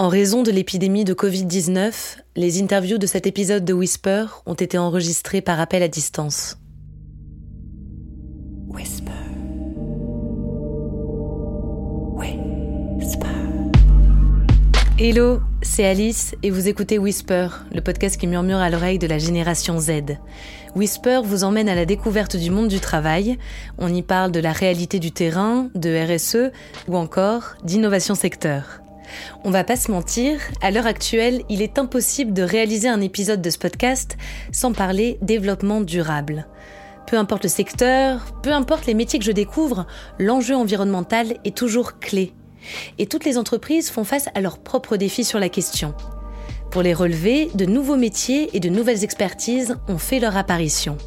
En 0.00 0.08
raison 0.08 0.42
de 0.42 0.50
l'épidémie 0.50 1.04
de 1.04 1.12
Covid-19, 1.12 1.92
les 2.34 2.62
interviews 2.62 2.96
de 2.96 3.04
cet 3.04 3.26
épisode 3.26 3.66
de 3.66 3.74
Whisper 3.74 4.24
ont 4.46 4.54
été 4.54 4.78
enregistrées 4.78 5.42
par 5.42 5.60
appel 5.60 5.82
à 5.82 5.88
distance. 5.88 6.56
Whisper. 8.68 9.12
Whisper. 12.16 13.28
Hello, 14.98 15.40
c'est 15.60 15.84
Alice 15.84 16.34
et 16.42 16.48
vous 16.48 16.66
écoutez 16.66 16.96
Whisper, 16.96 17.48
le 17.70 17.82
podcast 17.82 18.18
qui 18.18 18.26
murmure 18.26 18.56
à 18.56 18.70
l'oreille 18.70 18.98
de 18.98 19.06
la 19.06 19.18
génération 19.18 19.78
Z. 19.78 20.16
Whisper 20.74 21.20
vous 21.22 21.44
emmène 21.44 21.68
à 21.68 21.74
la 21.74 21.84
découverte 21.84 22.38
du 22.38 22.50
monde 22.50 22.68
du 22.68 22.80
travail. 22.80 23.36
On 23.76 23.92
y 23.92 24.00
parle 24.00 24.32
de 24.32 24.40
la 24.40 24.52
réalité 24.52 24.98
du 24.98 25.12
terrain, 25.12 25.68
de 25.74 25.90
RSE 25.90 26.52
ou 26.88 26.96
encore 26.96 27.56
d'innovation 27.64 28.14
secteur. 28.14 28.79
On 29.44 29.50
va 29.50 29.64
pas 29.64 29.76
se 29.76 29.90
mentir, 29.90 30.40
à 30.60 30.70
l'heure 30.70 30.86
actuelle, 30.86 31.42
il 31.48 31.62
est 31.62 31.78
impossible 31.78 32.32
de 32.32 32.42
réaliser 32.42 32.88
un 32.88 33.00
épisode 33.00 33.42
de 33.42 33.50
ce 33.50 33.58
podcast 33.58 34.16
sans 34.52 34.72
parler 34.72 35.18
développement 35.22 35.80
durable. 35.80 36.46
Peu 37.06 37.16
importe 37.16 37.44
le 37.44 37.48
secteur, 37.48 38.34
peu 38.42 38.52
importe 38.52 38.86
les 38.86 38.94
métiers 38.94 39.18
que 39.18 39.24
je 39.24 39.32
découvre, 39.32 39.86
l'enjeu 40.18 40.54
environnemental 40.54 41.38
est 41.44 41.56
toujours 41.56 41.98
clé. 41.98 42.32
Et 42.98 43.06
toutes 43.06 43.24
les 43.24 43.38
entreprises 43.38 43.90
font 43.90 44.04
face 44.04 44.28
à 44.34 44.40
leurs 44.40 44.58
propres 44.58 44.96
défis 44.96 45.24
sur 45.24 45.40
la 45.40 45.48
question. 45.48 45.94
Pour 46.70 46.82
les 46.82 46.94
relever, 46.94 47.50
de 47.54 47.64
nouveaux 47.64 47.96
métiers 47.96 48.50
et 48.54 48.60
de 48.60 48.68
nouvelles 48.68 49.02
expertises 49.02 49.76
ont 49.88 49.98
fait 49.98 50.20
leur 50.20 50.36
apparition. 50.36 50.98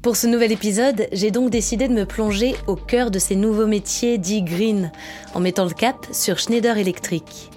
Pour 0.00 0.16
ce 0.16 0.28
nouvel 0.28 0.52
épisode, 0.52 1.08
j'ai 1.10 1.32
donc 1.32 1.50
décidé 1.50 1.88
de 1.88 1.92
me 1.92 2.06
plonger 2.06 2.54
au 2.68 2.76
cœur 2.76 3.10
de 3.10 3.18
ces 3.18 3.34
nouveaux 3.34 3.66
métiers 3.66 4.16
dits 4.16 4.42
green, 4.42 4.92
en 5.34 5.40
mettant 5.40 5.64
le 5.64 5.72
cap 5.72 6.06
sur 6.12 6.38
Schneider 6.38 6.78
Electric. 6.78 7.50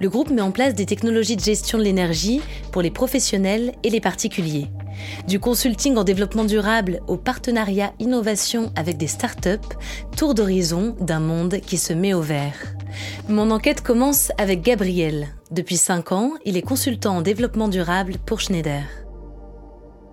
Le 0.00 0.08
groupe 0.08 0.30
met 0.30 0.40
en 0.40 0.50
place 0.50 0.74
des 0.74 0.86
technologies 0.86 1.36
de 1.36 1.42
gestion 1.42 1.76
de 1.76 1.82
l'énergie 1.82 2.40
pour 2.72 2.80
les 2.80 2.90
professionnels 2.90 3.74
et 3.82 3.90
les 3.90 4.00
particuliers. 4.00 4.68
Du 5.28 5.38
consulting 5.38 5.96
en 5.98 6.04
développement 6.04 6.44
durable 6.44 7.00
au 7.06 7.18
partenariat 7.18 7.92
innovation 8.00 8.72
avec 8.76 8.96
des 8.96 9.06
startups, 9.06 9.76
tour 10.16 10.32
d'horizon 10.32 10.96
d'un 11.00 11.20
monde 11.20 11.60
qui 11.60 11.76
se 11.76 11.92
met 11.92 12.14
au 12.14 12.22
vert. 12.22 12.74
Mon 13.28 13.50
enquête 13.50 13.82
commence 13.82 14.32
avec 14.38 14.62
Gabriel. 14.62 15.28
Depuis 15.50 15.76
5 15.76 16.12
ans, 16.12 16.32
il 16.46 16.56
est 16.56 16.62
consultant 16.62 17.18
en 17.18 17.22
développement 17.22 17.68
durable 17.68 18.14
pour 18.24 18.40
Schneider. 18.40 19.03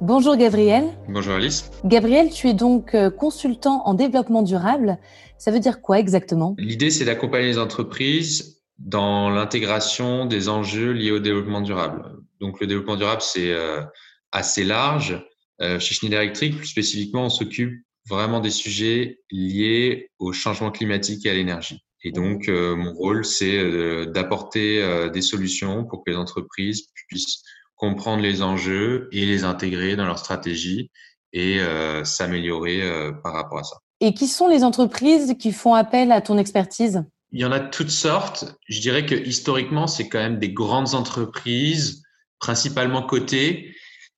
Bonjour 0.02 0.36
Gabriel. 0.36 0.86
Bonjour 1.08 1.36
Alice. 1.36 1.70
Gabriel, 1.86 2.32
tu 2.32 2.48
es 2.48 2.56
donc 2.56 2.96
euh, 2.96 3.12
consultant 3.12 3.84
en 3.86 3.94
développement 3.94 4.42
durable. 4.42 4.98
Ça 5.38 5.52
veut 5.52 5.60
dire 5.60 5.80
quoi 5.80 6.00
exactement? 6.00 6.56
L'idée, 6.58 6.90
c'est 6.90 7.06
d'accompagner 7.06 7.46
les 7.46 7.60
entreprises 7.60 8.64
dans 8.80 9.30
l'intégration 9.30 10.26
des 10.26 10.50
enjeux 10.50 10.92
liés 10.92 11.12
au 11.12 11.20
développement 11.20 11.62
durable. 11.62 12.04
Donc 12.40 12.60
le 12.60 12.66
développement 12.66 12.96
durable, 12.96 13.22
c'est 13.22 13.52
euh, 13.52 13.84
assez 14.32 14.64
large. 14.64 15.24
Euh, 15.62 15.78
chez 15.80 15.94
Schneider 15.94 16.20
Electric, 16.22 16.58
plus 16.58 16.66
spécifiquement, 16.66 17.26
on 17.26 17.30
s'occupe 17.30 17.80
vraiment 18.10 18.40
des 18.40 18.50
sujets 18.50 19.20
liés 19.30 20.10
au 20.18 20.34
changement 20.34 20.72
climatique 20.72 21.28
et 21.28 21.30
à 21.30 21.36
l'énergie. 21.36 21.86
Et 22.04 22.12
donc, 22.12 22.48
mon 22.48 22.94
rôle, 22.94 23.24
c'est 23.24 24.08
d'apporter 24.08 24.84
des 25.14 25.22
solutions 25.22 25.86
pour 25.86 26.04
que 26.04 26.10
les 26.10 26.18
entreprises 26.18 26.88
puissent 27.08 27.44
comprendre 27.82 28.22
les 28.22 28.44
enjeux 28.44 29.10
et 29.12 29.26
les 29.26 29.44
intégrer 29.44 29.96
dans 29.96 30.06
leur 30.06 30.20
stratégie 30.20 30.92
et 31.34 31.60
euh, 31.60 32.04
s'améliorer 32.06 32.84
euh, 32.84 33.12
par 33.12 33.34
rapport 33.34 33.58
à 33.58 33.64
ça. 33.64 33.78
Et 34.00 34.14
qui 34.14 34.28
sont 34.28 34.48
les 34.48 34.64
entreprises 34.64 35.36
qui 35.40 35.52
font 35.52 35.74
appel 35.74 36.12
à 36.12 36.22
ton 36.22 36.38
expertise? 36.38 37.04
Il 37.32 37.40
y 37.40 37.46
en 37.46 37.52
a 37.52 37.60
toutes 37.60 37.90
sortes. 37.90 38.56
Je 38.70 38.80
dirais 38.82 39.06
que 39.06 39.16
historiquement, 39.16 39.88
c'est 39.88 40.10
quand 40.10 40.20
même 40.20 40.38
des 40.38 40.52
grandes 40.52 40.94
entreprises, 40.94 42.04
principalement 42.40 43.02
cotées, 43.02 43.74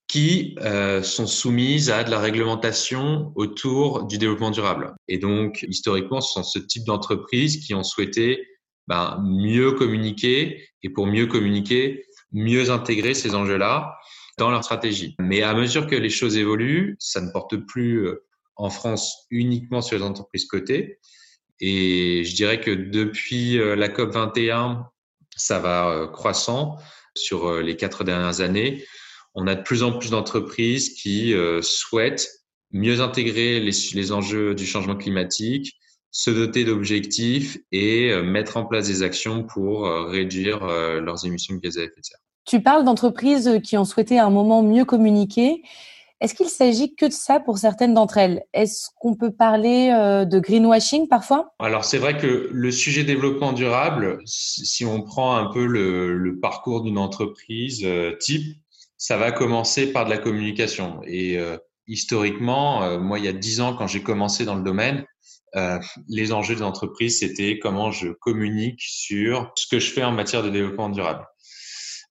qui 0.10 0.56
euh, 0.62 1.02
sont 1.02 1.28
soumises 1.28 1.90
à 1.90 2.04
de 2.04 2.12
la 2.12 2.20
réglementation 2.20 3.32
autour 3.36 4.06
du 4.08 4.18
développement 4.18 4.52
durable. 4.52 4.94
Et 5.08 5.20
donc, 5.20 5.66
historiquement, 5.70 6.20
ce 6.20 6.34
sont 6.34 6.44
ce 6.44 6.60
type 6.60 6.84
d'entreprises 6.84 7.66
qui 7.66 7.74
ont 7.74 7.84
souhaité 7.84 8.46
ben, 8.88 9.24
mieux 9.24 9.72
communiquer. 9.72 10.68
Et 10.82 10.90
pour 10.90 11.08
mieux 11.08 11.28
communiquer, 11.28 12.04
mieux 12.34 12.70
intégrer 12.70 13.14
ces 13.14 13.36
enjeux-là 13.36 13.98
dans 14.38 14.50
leur 14.50 14.64
stratégie. 14.64 15.16
Mais 15.20 15.44
à 15.44 15.54
mesure 15.54 15.88
que 15.88 15.96
les 15.96 16.10
choses 16.10 16.38
évoluent, 16.38 16.96
ça 17.00 17.22
ne 17.22 17.32
porte 17.32 17.56
plus 17.58 18.06
euh, 18.06 18.26
en 18.56 18.70
France 18.70 19.26
uniquement 19.30 19.82
sur 19.82 19.98
les 19.98 20.04
entreprises 20.04 20.46
cotées. 20.46 21.00
Et 21.60 22.24
je 22.26 22.36
dirais 22.36 22.60
que 22.60 22.72
depuis 22.72 23.60
euh, 23.60 23.76
la 23.76 23.90
COP 23.90 24.12
21, 24.12 24.88
ça 25.36 25.60
va 25.60 25.90
euh, 25.90 26.08
croissant 26.08 26.78
sur 27.16 27.62
les 27.62 27.76
quatre 27.76 28.04
dernières 28.04 28.42
années. 28.42 28.84
On 29.36 29.46
a 29.46 29.54
de 29.54 29.62
plus 29.62 29.84
en 29.84 29.98
plus 29.98 30.10
d'entreprises 30.10 30.96
qui 30.96 31.36
souhaitent 31.62 32.28
mieux 32.72 33.02
intégrer 33.02 33.60
les, 33.60 33.72
les, 33.94 34.12
enjeux 34.12 34.56
du 34.56 34.66
changement 34.66 34.96
climatique, 34.96 35.76
se 36.14 36.32
doter 36.32 36.64
d'objectifs 36.64 37.58
et 37.74 38.14
mettre 38.22 38.56
en 38.56 38.66
place 38.66 38.88
des 38.88 39.02
actions 39.02 39.44
pour 39.44 39.90
réduire 40.10 40.66
leurs 40.66 41.26
émissions 41.26 41.56
de 41.56 41.60
gaz 41.60 41.78
à 41.78 41.82
effet 41.82 42.00
de 42.00 42.06
serre. 42.06 42.20
Tu 42.46 42.62
parles 42.62 42.86
d'entreprises 42.86 43.60
qui 43.64 43.78
ont 43.78 43.84
souhaité 43.84 44.20
à 44.20 44.26
un 44.28 44.30
moment 44.30 44.62
mieux 44.62 44.86
communiquer. 44.86 45.64
Est-ce 46.24 46.36
qu'il 46.36 46.48
s'agit 46.48 46.96
que 46.96 47.06
de 47.06 47.12
ça 47.12 47.42
pour 47.42 47.58
certaines 47.58 47.94
d'entre 47.94 48.18
elles? 48.18 48.44
Est-ce 48.54 48.88
qu'on 49.02 49.14
peut 49.14 49.34
parler 49.34 49.90
euh, 49.94 50.24
de 50.24 50.40
greenwashing 50.40 51.10
parfois? 51.10 51.54
Alors 51.60 51.84
c'est 51.84 51.98
vrai 51.98 52.18
que 52.18 52.50
le 52.50 52.72
sujet 52.72 53.04
développement 53.04 53.52
durable, 53.52 54.20
si 54.26 54.86
on 54.86 55.02
prend 55.02 55.36
un 55.36 55.52
peu 55.52 55.66
le, 55.66 56.40
parcours 56.42 56.82
d'une 56.82 56.98
entreprise 56.98 57.82
euh, 57.84 58.16
type, 58.22 58.58
ça 58.98 59.18
va 59.18 59.34
commencer 59.34 59.92
par 59.92 60.06
de 60.06 60.12
la 60.12 60.18
communication. 60.18 61.02
Et 61.06 61.38
euh, 61.38 61.58
historiquement, 61.88 62.98
moi 63.00 63.20
il 63.20 63.26
y 63.26 63.28
a 63.28 63.34
dix 63.34 63.60
ans 63.60 63.76
quand 63.76 63.88
j'ai 63.88 64.02
commencé 64.02 64.46
dans 64.46 64.56
le 64.56 64.64
domaine, 64.64 65.06
les 66.10 66.34
enjeux 66.34 66.56
des 66.56 66.64
entreprises 66.64 67.20
c'était 67.20 67.60
comment 67.60 67.92
je 67.92 68.10
communique 68.10 68.82
sur 68.82 69.52
ce 69.56 69.68
que 69.68 69.80
je 69.80 69.92
fais 69.92 70.04
en 70.04 70.12
matière 70.12 70.44
de 70.44 70.50
développement 70.50 70.90
durable. 70.90 71.28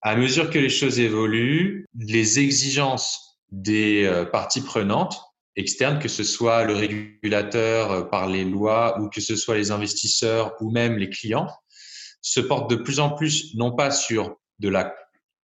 À 0.03 0.16
mesure 0.16 0.50
que 0.50 0.58
les 0.58 0.69
choses 0.69 0.98
évoluent, 0.98 1.86
les 1.94 2.41
exigences 2.41 3.38
des 3.53 4.04
euh, 4.04 4.25
parties 4.25 4.62
prenantes 4.62 5.20
externes, 5.54 6.00
que 6.00 6.08
ce 6.08 6.25
soit 6.25 6.64
le 6.64 6.75
régulateur 6.75 7.92
euh, 7.92 8.03
par 8.03 8.26
les 8.26 8.44
lois 8.44 8.98
ou 9.00 9.08
que 9.08 9.20
ce 9.20 9.36
soit 9.36 9.56
les 9.56 9.70
investisseurs 9.70 10.54
ou 10.60 10.72
même 10.72 10.97
les 10.97 11.09
clients, 11.09 11.47
se 12.20 12.41
portent 12.41 12.69
de 12.69 12.76
plus 12.76 12.98
en 12.98 13.10
plus 13.10 13.54
non 13.54 13.70
pas 13.70 13.92
sur 13.92 14.36
de 14.59 14.69
la 14.69 14.92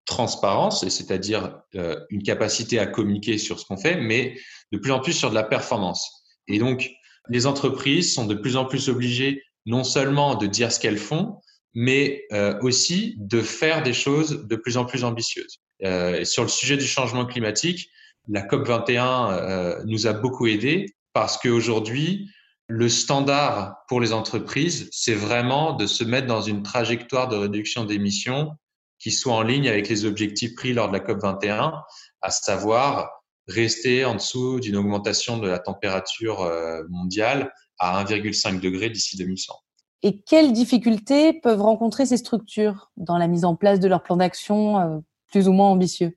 transparence, 0.06 0.88
c'est-à-dire 0.88 1.60
euh, 1.76 2.00
une 2.10 2.24
capacité 2.24 2.80
à 2.80 2.86
communiquer 2.86 3.38
sur 3.38 3.60
ce 3.60 3.66
qu'on 3.66 3.76
fait, 3.76 4.00
mais 4.00 4.36
de 4.72 4.78
plus 4.78 4.90
en 4.90 5.00
plus 5.00 5.12
sur 5.12 5.30
de 5.30 5.34
la 5.34 5.44
performance. 5.44 6.24
Et 6.48 6.58
donc, 6.58 6.90
les 7.28 7.46
entreprises 7.46 8.14
sont 8.14 8.26
de 8.26 8.34
plus 8.34 8.56
en 8.56 8.64
plus 8.64 8.88
obligées 8.88 9.42
non 9.66 9.84
seulement 9.84 10.34
de 10.34 10.46
dire 10.46 10.72
ce 10.72 10.80
qu'elles 10.80 10.98
font, 10.98 11.40
mais 11.74 12.24
euh, 12.32 12.58
aussi 12.62 13.14
de 13.18 13.42
faire 13.42 13.82
des 13.82 13.92
choses 13.92 14.46
de 14.46 14.56
plus 14.56 14.76
en 14.76 14.84
plus 14.84 15.04
ambitieuses. 15.04 15.58
Euh, 15.84 16.24
sur 16.24 16.42
le 16.42 16.48
sujet 16.48 16.76
du 16.76 16.86
changement 16.86 17.26
climatique, 17.26 17.90
la 18.28 18.42
COP 18.42 18.66
21 18.66 19.30
euh, 19.30 19.82
nous 19.86 20.06
a 20.06 20.12
beaucoup 20.12 20.46
aidé 20.46 20.94
parce 21.12 21.38
qu'aujourd'hui, 21.38 22.28
le 22.66 22.88
standard 22.88 23.76
pour 23.88 24.00
les 24.00 24.12
entreprises, 24.12 24.88
c'est 24.92 25.14
vraiment 25.14 25.72
de 25.72 25.86
se 25.86 26.04
mettre 26.04 26.26
dans 26.26 26.42
une 26.42 26.62
trajectoire 26.62 27.28
de 27.28 27.36
réduction 27.36 27.84
d'émissions 27.84 28.50
qui 28.98 29.10
soit 29.10 29.34
en 29.34 29.42
ligne 29.42 29.68
avec 29.68 29.88
les 29.88 30.04
objectifs 30.04 30.54
pris 30.54 30.72
lors 30.72 30.88
de 30.88 30.92
la 30.92 31.00
COP 31.00 31.22
21, 31.22 31.74
à 32.20 32.30
savoir 32.30 33.17
rester 33.48 34.04
en 34.04 34.14
dessous 34.14 34.60
d'une 34.60 34.76
augmentation 34.76 35.38
de 35.38 35.48
la 35.48 35.58
température 35.58 36.42
euh, 36.42 36.82
mondiale 36.90 37.52
à 37.78 38.04
1,5 38.04 38.60
degré 38.60 38.90
d'ici 38.90 39.16
2100. 39.16 39.54
Et 40.02 40.20
quelles 40.20 40.52
difficultés 40.52 41.32
peuvent 41.32 41.60
rencontrer 41.60 42.06
ces 42.06 42.16
structures 42.16 42.90
dans 42.96 43.18
la 43.18 43.26
mise 43.26 43.44
en 43.44 43.56
place 43.56 43.80
de 43.80 43.88
leur 43.88 44.02
plan 44.02 44.16
d'action 44.16 44.78
euh, 44.78 44.98
plus 45.30 45.48
ou 45.48 45.52
moins 45.52 45.68
ambitieux? 45.68 46.16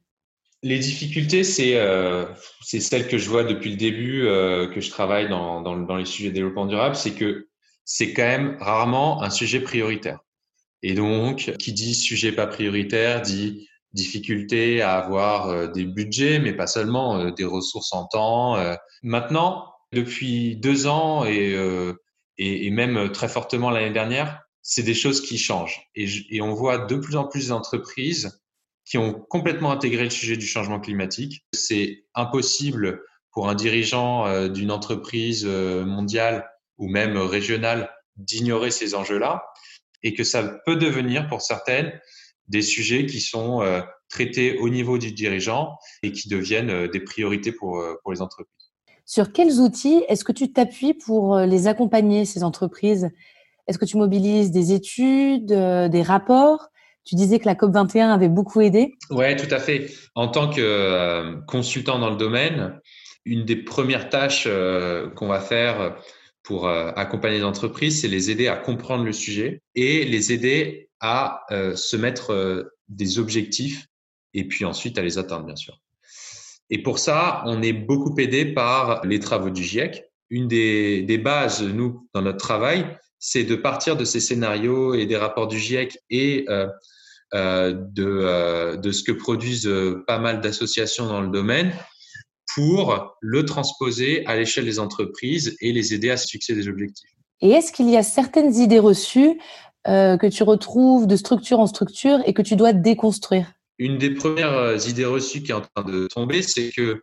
Les 0.64 0.78
difficultés, 0.78 1.44
c'est 1.44 1.78
euh, 1.78 2.26
celles 2.62 3.08
que 3.08 3.18
je 3.18 3.28
vois 3.28 3.44
depuis 3.44 3.72
le 3.72 3.78
début 3.78 4.28
euh, 4.28 4.68
que 4.68 4.80
je 4.80 4.92
travaille 4.92 5.28
dans, 5.28 5.62
dans, 5.62 5.76
dans, 5.76 5.96
les 5.96 6.06
sujets 6.06 6.30
de 6.30 6.36
développement 6.36 6.68
durable, 6.68 6.96
c'est 6.96 7.14
que 7.14 7.48
c'est 7.84 8.14
quand 8.14 8.22
même 8.22 8.58
rarement 8.60 9.24
un 9.24 9.32
sujet 9.32 9.60
prioritaire. 9.60 10.20
Et 10.84 10.94
donc, 10.94 11.56
qui 11.58 11.74
dit 11.74 11.96
sujet 11.96 12.32
pas 12.32 12.46
prioritaire 12.46 13.22
dit 13.22 13.68
difficulté 13.94 14.82
à 14.82 14.98
avoir 14.98 15.50
euh, 15.50 15.68
des 15.68 15.86
budgets, 15.86 16.40
mais 16.40 16.54
pas 16.54 16.68
seulement 16.68 17.30
des 17.32 17.46
ressources 17.46 17.94
en 17.94 18.06
temps. 18.06 18.58
Maintenant, 19.04 19.74
depuis 19.92 20.56
deux 20.56 20.88
ans 20.88 21.26
et 21.26 21.56
et, 22.42 22.72
même 22.72 22.98
euh, 22.98 23.08
très 23.10 23.30
fortement 23.30 23.70
l'année 23.70 23.94
dernière, 23.94 24.42
c'est 24.62 24.84
des 24.84 24.94
choses 24.94 25.22
qui 25.22 25.38
changent. 25.38 25.82
Et, 25.96 26.08
et, 26.30 26.42
on 26.42 26.54
voit 26.54 26.80
de 26.80 26.96
plus 26.96 27.16
en 27.16 27.26
plus 27.26 27.50
d'entreprises 27.50 28.40
qui 28.86 28.98
ont 28.98 29.14
complètement 29.14 29.72
intégré 29.72 30.04
le 30.04 30.10
sujet 30.10 30.38
du 30.38 30.48
changement 30.48 30.80
climatique. 30.80 31.46
C'est 31.54 32.04
impossible 32.16 33.04
pour 33.32 33.48
un 33.48 33.56
dirigeant 33.56 34.26
euh, 34.26 34.50
d'une 34.50 34.72
entreprise 34.72 35.46
euh, 35.48 35.86
mondiale 35.86 36.50
ou 36.78 36.90
même 36.90 37.18
régionale 37.18 37.92
d'ignorer 38.18 38.72
ces 38.72 38.96
enjeux-là. 38.96 39.44
et 40.04 40.16
que 40.16 40.24
ça 40.24 40.44
peut 40.66 40.78
devenir 40.78 41.28
pour 41.28 41.42
certaines 41.42 41.92
des 42.52 42.62
sujets 42.62 43.06
qui 43.06 43.22
sont 43.22 43.62
euh, 43.62 43.82
traités 44.10 44.60
au 44.60 44.70
niveau 44.70 44.98
du 44.98 45.12
dirigeant 45.14 45.78
et 46.04 46.12
qui 46.12 46.30
deviennent 46.30 46.70
euh, 46.70 46.88
des 46.88 47.00
priorités 47.00 47.52
pour, 47.52 47.80
euh, 47.80 47.96
pour 48.04 48.12
les 48.12 48.22
entreprises. 48.22 48.52
Sur 49.06 49.32
quels 49.32 49.60
outils 49.60 50.04
est-ce 50.08 50.24
que 50.24 50.32
tu 50.32 50.54
t'appuies 50.54 50.94
pour 50.94 51.38
les 51.40 51.68
accompagner, 51.68 52.26
ces 52.26 52.44
entreprises? 52.44 53.10
Est-ce 53.68 53.78
que 53.78 53.86
tu 53.86 53.98
mobilises 53.98 54.52
des 54.52 54.74
études, 54.74 55.48
des 55.48 56.02
rapports? 56.02 56.70
Tu 57.04 57.16
disais 57.16 57.40
que 57.40 57.46
la 57.46 57.56
COP21 57.56 58.10
avait 58.10 58.30
beaucoup 58.30 58.62
aidé. 58.62 58.94
Oui, 59.10 59.36
tout 59.36 59.54
à 59.54 59.60
fait. 59.60 59.92
En 60.16 60.28
tant 60.28 60.50
que 60.50 61.36
consultant 61.48 62.00
dans 62.00 62.10
le 62.10 62.16
domaine, 62.16 62.80
une 63.26 63.44
des 63.44 63.58
premières 63.58 64.10
tâches 64.10 64.48
qu'on 65.16 65.28
va 65.28 65.42
faire 65.42 65.98
pour 66.44 66.70
accompagner 66.70 67.40
les 67.40 67.44
entreprises, 67.44 68.02
c'est 68.02 68.08
les 68.08 68.32
aider 68.32 68.48
à 68.48 68.56
comprendre 68.56 69.04
le 69.04 69.14
sujet 69.14 69.62
et 69.76 70.06
les 70.06 70.32
aider 70.32 70.91
à 71.02 71.44
euh, 71.52 71.76
se 71.76 71.98
mettre 71.98 72.32
euh, 72.32 72.64
des 72.88 73.20
objectifs 73.20 73.88
et 74.34 74.48
puis 74.48 74.64
ensuite 74.64 74.98
à 74.98 75.02
les 75.02 75.18
atteindre, 75.18 75.46
bien 75.46 75.56
sûr. 75.56 75.80
Et 76.70 76.82
pour 76.82 77.00
ça, 77.00 77.44
on 77.46 77.62
est 77.62 77.74
beaucoup 77.74 78.16
aidé 78.18 78.46
par 78.46 79.06
les 79.06 79.20
travaux 79.20 79.50
du 79.50 79.64
GIEC. 79.64 80.06
Une 80.30 80.48
des, 80.48 81.18
bases, 81.18 81.62
nous, 81.62 82.08
dans 82.14 82.22
notre 82.22 82.38
travail, 82.38 82.98
c'est 83.20 83.44
de 83.44 83.56
partir 83.56 83.98
de 83.98 84.06
ces 84.06 84.22
scénarios 84.22 84.94
et 84.94 85.06
des 85.06 85.18
rapports 85.18 85.48
du 85.48 85.60
GIEC 85.60 85.98
et 86.10 86.46
euh, 86.48 86.68
de, 87.34 88.78
de 88.78 88.92
ce 88.92 89.04
que 89.04 89.12
produisent 89.12 89.70
pas 90.08 90.20
mal 90.20 90.40
d'associations 90.40 91.08
dans 91.08 91.22
le 91.22 91.28
domaine 91.28 91.74
pour 92.56 93.18
le 93.20 93.46
transposer 93.46 94.26
à 94.26 94.38
l'échelle 94.38 94.66
des 94.66 94.80
entreprises 94.80 95.58
et 95.60 95.74
les 95.74 95.94
aider 95.94 96.10
à 96.10 96.18
se 96.18 96.28
fixer 96.28 96.56
des 96.56 96.70
objectifs. 96.70 97.10
Et 97.42 97.52
est-ce 97.52 97.72
qu'il 97.72 97.90
y 97.90 97.98
a 97.98 98.04
certaines 98.04 98.54
idées 98.56 98.80
reçues 98.80 99.40
euh, 99.88 100.16
que 100.16 100.28
tu 100.28 100.44
retrouves 100.44 101.08
de 101.08 101.16
structure 101.16 101.60
en 101.60 101.66
structure 101.66 102.20
et 102.28 102.36
que 102.36 102.44
tu 102.44 102.56
dois 102.56 102.72
déconstruire 102.72 103.52
Une 103.80 103.98
des 103.98 104.14
premières 104.14 104.54
euh, 104.54 104.78
idées 104.78 105.06
reçues 105.06 105.42
qui 105.42 105.50
est 105.50 105.56
en 105.56 105.62
train 105.62 105.84
de 105.84 106.06
tomber, 106.06 106.44
c'est 106.44 106.70
que 106.70 107.02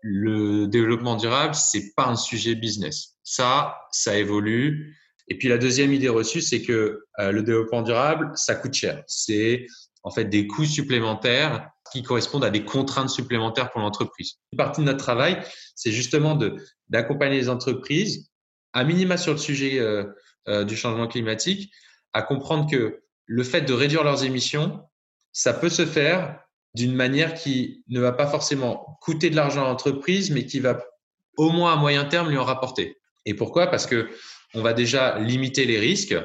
le 0.00 0.66
développement 0.66 1.16
durable, 1.16 1.54
c'est 1.54 1.92
pas 1.94 2.06
un 2.06 2.16
sujet 2.16 2.54
business. 2.54 3.18
Ça, 3.24 3.76
ça 3.90 4.16
évolue. 4.16 4.96
Et 5.28 5.36
puis 5.36 5.48
la 5.48 5.58
deuxième 5.58 5.92
idée 5.92 6.08
reçue, 6.08 6.40
c'est 6.40 6.62
que 6.62 7.04
euh, 7.18 7.30
le 7.30 7.42
développement 7.42 7.82
durable, 7.82 8.30
ça 8.36 8.54
coûte 8.54 8.72
cher. 8.72 9.02
C'est 9.06 9.66
en 10.02 10.10
fait 10.10 10.24
des 10.24 10.46
coûts 10.46 10.64
supplémentaires 10.64 11.68
qui 11.92 12.02
correspondent 12.02 12.44
à 12.44 12.50
des 12.50 12.64
contraintes 12.64 13.10
supplémentaires 13.10 13.70
pour 13.70 13.82
l'entreprise. 13.82 14.36
Une 14.52 14.56
partie 14.56 14.80
de 14.80 14.86
notre 14.86 14.98
travail, 15.04 15.42
c'est 15.74 15.92
justement 15.92 16.38
d'accompagner 16.88 17.36
les 17.36 17.50
entreprises, 17.50 18.30
à 18.72 18.82
minima 18.82 19.18
sur 19.18 19.32
le 19.32 19.38
sujet 19.38 19.80
du 20.66 20.76
changement 20.76 21.06
climatique, 21.06 21.70
à 22.14 22.22
comprendre 22.22 22.70
que 22.70 23.02
le 23.26 23.42
fait 23.42 23.62
de 23.62 23.72
réduire 23.72 24.04
leurs 24.04 24.24
émissions, 24.24 24.80
ça 25.32 25.52
peut 25.52 25.68
se 25.68 25.84
faire 25.84 26.40
d'une 26.74 26.94
manière 26.94 27.34
qui 27.34 27.84
ne 27.88 28.00
va 28.00 28.12
pas 28.12 28.26
forcément 28.26 28.98
coûter 29.00 29.30
de 29.30 29.36
l'argent 29.36 29.64
à 29.64 29.68
l'entreprise, 29.68 30.30
mais 30.30 30.46
qui 30.46 30.60
va 30.60 30.82
au 31.36 31.50
moins 31.50 31.72
à 31.72 31.76
moyen 31.76 32.04
terme 32.04 32.30
lui 32.30 32.38
en 32.38 32.44
rapporter. 32.44 32.96
Et 33.26 33.34
pourquoi? 33.34 33.66
Parce 33.66 33.86
que 33.86 34.08
on 34.54 34.62
va 34.62 34.72
déjà 34.72 35.18
limiter 35.18 35.66
les 35.66 35.78
risques. 35.78 36.16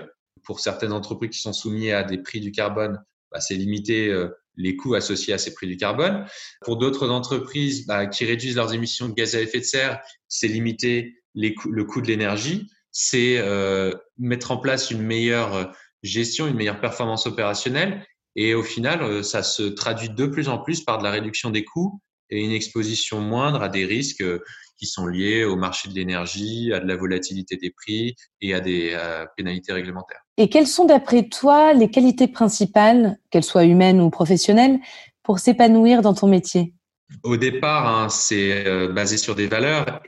Pour 0.43 0.59
certaines 0.59 0.93
entreprises 0.93 1.31
qui 1.31 1.39
sont 1.39 1.53
soumises 1.53 1.91
à 1.91 2.03
des 2.03 2.17
prix 2.17 2.39
du 2.39 2.51
carbone, 2.51 3.03
bah, 3.31 3.39
c'est 3.39 3.55
limiter 3.55 4.07
euh, 4.07 4.29
les 4.55 4.75
coûts 4.75 4.95
associés 4.95 5.33
à 5.33 5.37
ces 5.37 5.53
prix 5.53 5.67
du 5.67 5.77
carbone. 5.77 6.25
Pour 6.61 6.77
d'autres 6.77 7.09
entreprises 7.09 7.85
bah, 7.85 8.07
qui 8.07 8.25
réduisent 8.25 8.55
leurs 8.55 8.73
émissions 8.73 9.09
de 9.09 9.13
gaz 9.13 9.35
à 9.35 9.41
effet 9.41 9.59
de 9.59 9.65
serre, 9.65 9.99
c'est 10.27 10.47
limiter 10.47 11.15
le 11.35 11.83
coût 11.83 12.01
de 12.01 12.07
l'énergie 12.07 12.67
c'est 13.01 13.37
euh, 13.37 13.93
mettre 14.17 14.51
en 14.51 14.57
place 14.57 14.91
une 14.91 15.01
meilleure 15.01 15.55
euh, 15.55 15.63
gestion, 16.03 16.47
une 16.47 16.55
meilleure 16.55 16.81
performance 16.81 17.27
opérationnelle. 17.27 18.05
Et 18.35 18.53
au 18.53 18.61
final, 18.61 19.01
euh, 19.01 19.23
ça 19.23 19.41
se 19.41 19.63
traduit 19.63 20.09
de 20.09 20.25
plus 20.25 20.49
en 20.49 20.57
plus 20.57 20.81
par 20.83 20.97
de 20.97 21.05
la 21.05 21.11
réduction 21.11 21.49
des 21.49 21.63
coûts 21.63 22.01
et 22.29 22.43
une 22.43 22.51
exposition 22.51 23.21
moindre 23.21 23.63
à 23.63 23.69
des 23.69 23.85
risques 23.85 24.23
qui 24.77 24.85
sont 24.85 25.07
liés 25.07 25.45
au 25.45 25.55
marché 25.55 25.87
de 25.87 25.95
l'énergie, 25.95 26.73
à 26.73 26.81
de 26.81 26.87
la 26.87 26.97
volatilité 26.97 27.55
des 27.55 27.69
prix 27.71 28.15
et 28.41 28.53
à 28.53 28.59
des 28.59 28.95
pénalités 29.35 29.73
réglementaires. 29.73 30.21
Et 30.37 30.47
quelles 30.47 30.67
sont 30.67 30.85
d'après 30.85 31.27
toi 31.27 31.73
les 31.73 31.89
qualités 31.89 32.27
principales, 32.27 33.17
qu'elles 33.31 33.43
soient 33.43 33.65
humaines 33.65 33.99
ou 33.99 34.11
professionnelles, 34.11 34.79
pour 35.23 35.39
s'épanouir 35.39 36.03
dans 36.03 36.13
ton 36.13 36.27
métier? 36.27 36.75
Au 37.23 37.35
départ, 37.35 37.87
hein, 37.87 38.09
c'est 38.09 38.87
basé 38.89 39.17
sur 39.17 39.33
des 39.33 39.47
valeurs 39.47 39.99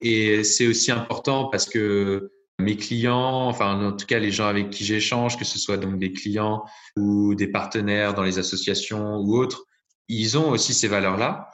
et 0.00 0.44
c'est 0.44 0.66
aussi 0.66 0.90
important 0.92 1.48
parce 1.48 1.66
que 1.66 2.30
mes 2.58 2.76
clients, 2.76 3.48
enfin 3.48 3.84
en 3.84 3.92
tout 3.92 4.06
cas 4.06 4.18
les 4.18 4.30
gens 4.30 4.46
avec 4.46 4.70
qui 4.70 4.84
j'échange, 4.84 5.38
que 5.38 5.44
ce 5.44 5.58
soit 5.58 5.76
donc 5.76 5.98
des 5.98 6.12
clients 6.12 6.64
ou 6.96 7.34
des 7.34 7.46
partenaires 7.48 8.14
dans 8.14 8.22
les 8.22 8.38
associations 8.38 9.16
ou 9.18 9.36
autres, 9.36 9.64
ils 10.08 10.36
ont 10.38 10.50
aussi 10.50 10.74
ces 10.74 10.88
valeurs-là 10.88 11.50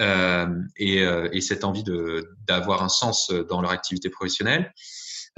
euh, 0.00 0.46
et, 0.76 1.02
euh, 1.02 1.28
et, 1.32 1.40
cette 1.40 1.64
envie 1.64 1.84
d'avoir 2.46 2.82
un 2.82 2.88
sens 2.88 3.30
dans 3.30 3.62
leur 3.62 3.70
activité 3.70 4.10
professionnelle, 4.10 4.72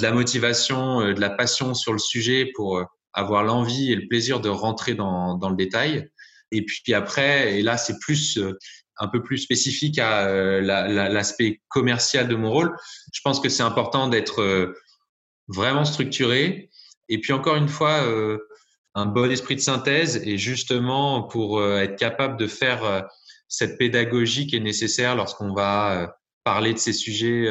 de 0.00 0.04
la 0.04 0.12
motivation, 0.12 1.00
euh, 1.00 1.14
de 1.14 1.20
la 1.20 1.30
passion 1.30 1.74
sur 1.74 1.92
le 1.92 2.00
sujet 2.00 2.50
pour 2.56 2.84
avoir 3.12 3.44
l'envie 3.44 3.92
et 3.92 3.96
le 3.96 4.08
plaisir 4.08 4.40
de 4.40 4.48
rentrer 4.48 4.94
dans, 4.94 5.36
dans 5.36 5.48
le 5.48 5.56
détail. 5.56 6.10
Et 6.50 6.64
puis 6.64 6.94
après, 6.94 7.58
et 7.58 7.62
là 7.62 7.76
c'est 7.76 7.98
plus 8.00 8.38
un 8.98 9.08
peu 9.08 9.22
plus 9.22 9.38
spécifique 9.38 9.98
à 9.98 10.26
euh, 10.26 10.60
l'aspect 10.60 11.60
commercial 11.68 12.28
de 12.28 12.34
mon 12.34 12.50
rôle, 12.50 12.76
je 13.12 13.20
pense 13.22 13.40
que 13.40 13.48
c'est 13.48 13.62
important 13.62 14.08
d'être 14.08 14.42
euh, 14.42 14.74
vraiment 15.48 15.84
structuré. 15.84 16.70
Et 17.08 17.20
puis 17.20 17.32
encore 17.32 17.56
une 17.56 17.68
fois, 17.68 18.02
euh, 18.04 18.38
un 18.94 19.06
bon 19.06 19.30
esprit 19.30 19.54
de 19.54 19.60
synthèse 19.60 20.20
et 20.24 20.38
justement 20.38 21.22
pour 21.22 21.64
être 21.64 21.96
capable 21.96 22.36
de 22.36 22.48
faire 22.48 23.06
cette 23.46 23.78
pédagogie 23.78 24.48
qui 24.48 24.56
est 24.56 24.60
nécessaire 24.60 25.14
lorsqu'on 25.14 25.54
va 25.54 26.16
parler 26.42 26.72
de 26.72 26.78
ces 26.78 26.92
sujets 26.92 27.48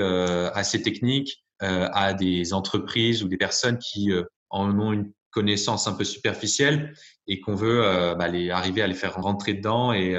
assez 0.53 0.81
techniques 0.81 1.45
à 1.59 2.13
des 2.13 2.53
entreprises 2.53 3.23
ou 3.23 3.29
des 3.29 3.37
personnes 3.37 3.77
qui 3.77 4.11
en 4.49 4.77
ont 4.77 4.91
une 4.91 5.13
connaissance 5.31 5.87
un 5.87 5.93
peu 5.93 6.03
superficielle 6.03 6.93
et 7.27 7.39
qu'on 7.39 7.55
veut 7.55 7.81
bah, 8.17 8.25
arriver 8.51 8.81
à 8.81 8.87
les 8.87 8.95
faire 8.95 9.15
rentrer 9.15 9.53
dedans 9.53 9.93
et, 9.93 10.17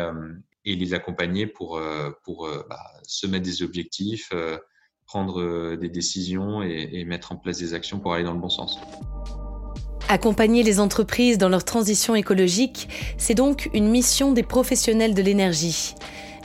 et 0.69 0.77
les 0.77 0.95
accompagner 0.95 1.47
pour, 1.47 1.77
euh, 1.77 2.11
pour 2.25 2.47
euh, 2.47 2.65
bah, 2.69 2.79
se 3.07 3.27
mettre 3.27 3.45
des 3.45 3.63
objectifs, 3.63 4.29
euh, 4.33 4.59
prendre 5.07 5.75
des 5.77 5.89
décisions 5.89 6.63
et, 6.63 7.03
mettre 7.07 7.33
en 7.33 7.37
place 7.37 7.59
des 7.59 7.73
actions 7.73 7.99
pour 7.99 8.13
aller 8.13 8.25
dans 8.25 8.35
le 8.35 8.41
bon 8.41 8.51
sens. 8.51 8.79
Accompagner 10.11 10.63
les 10.63 10.81
entreprises 10.81 11.39
dans 11.39 11.49
leur 11.49 11.65
transition 11.65 12.15
écologique, 12.15 12.91
c'est 13.17 13.35
donc 13.35 13.71
une 13.73 13.89
mission 13.89 14.33
des 14.33 14.43
professionnels 14.43 15.15
de 15.15 15.23
l'énergie. 15.23 15.95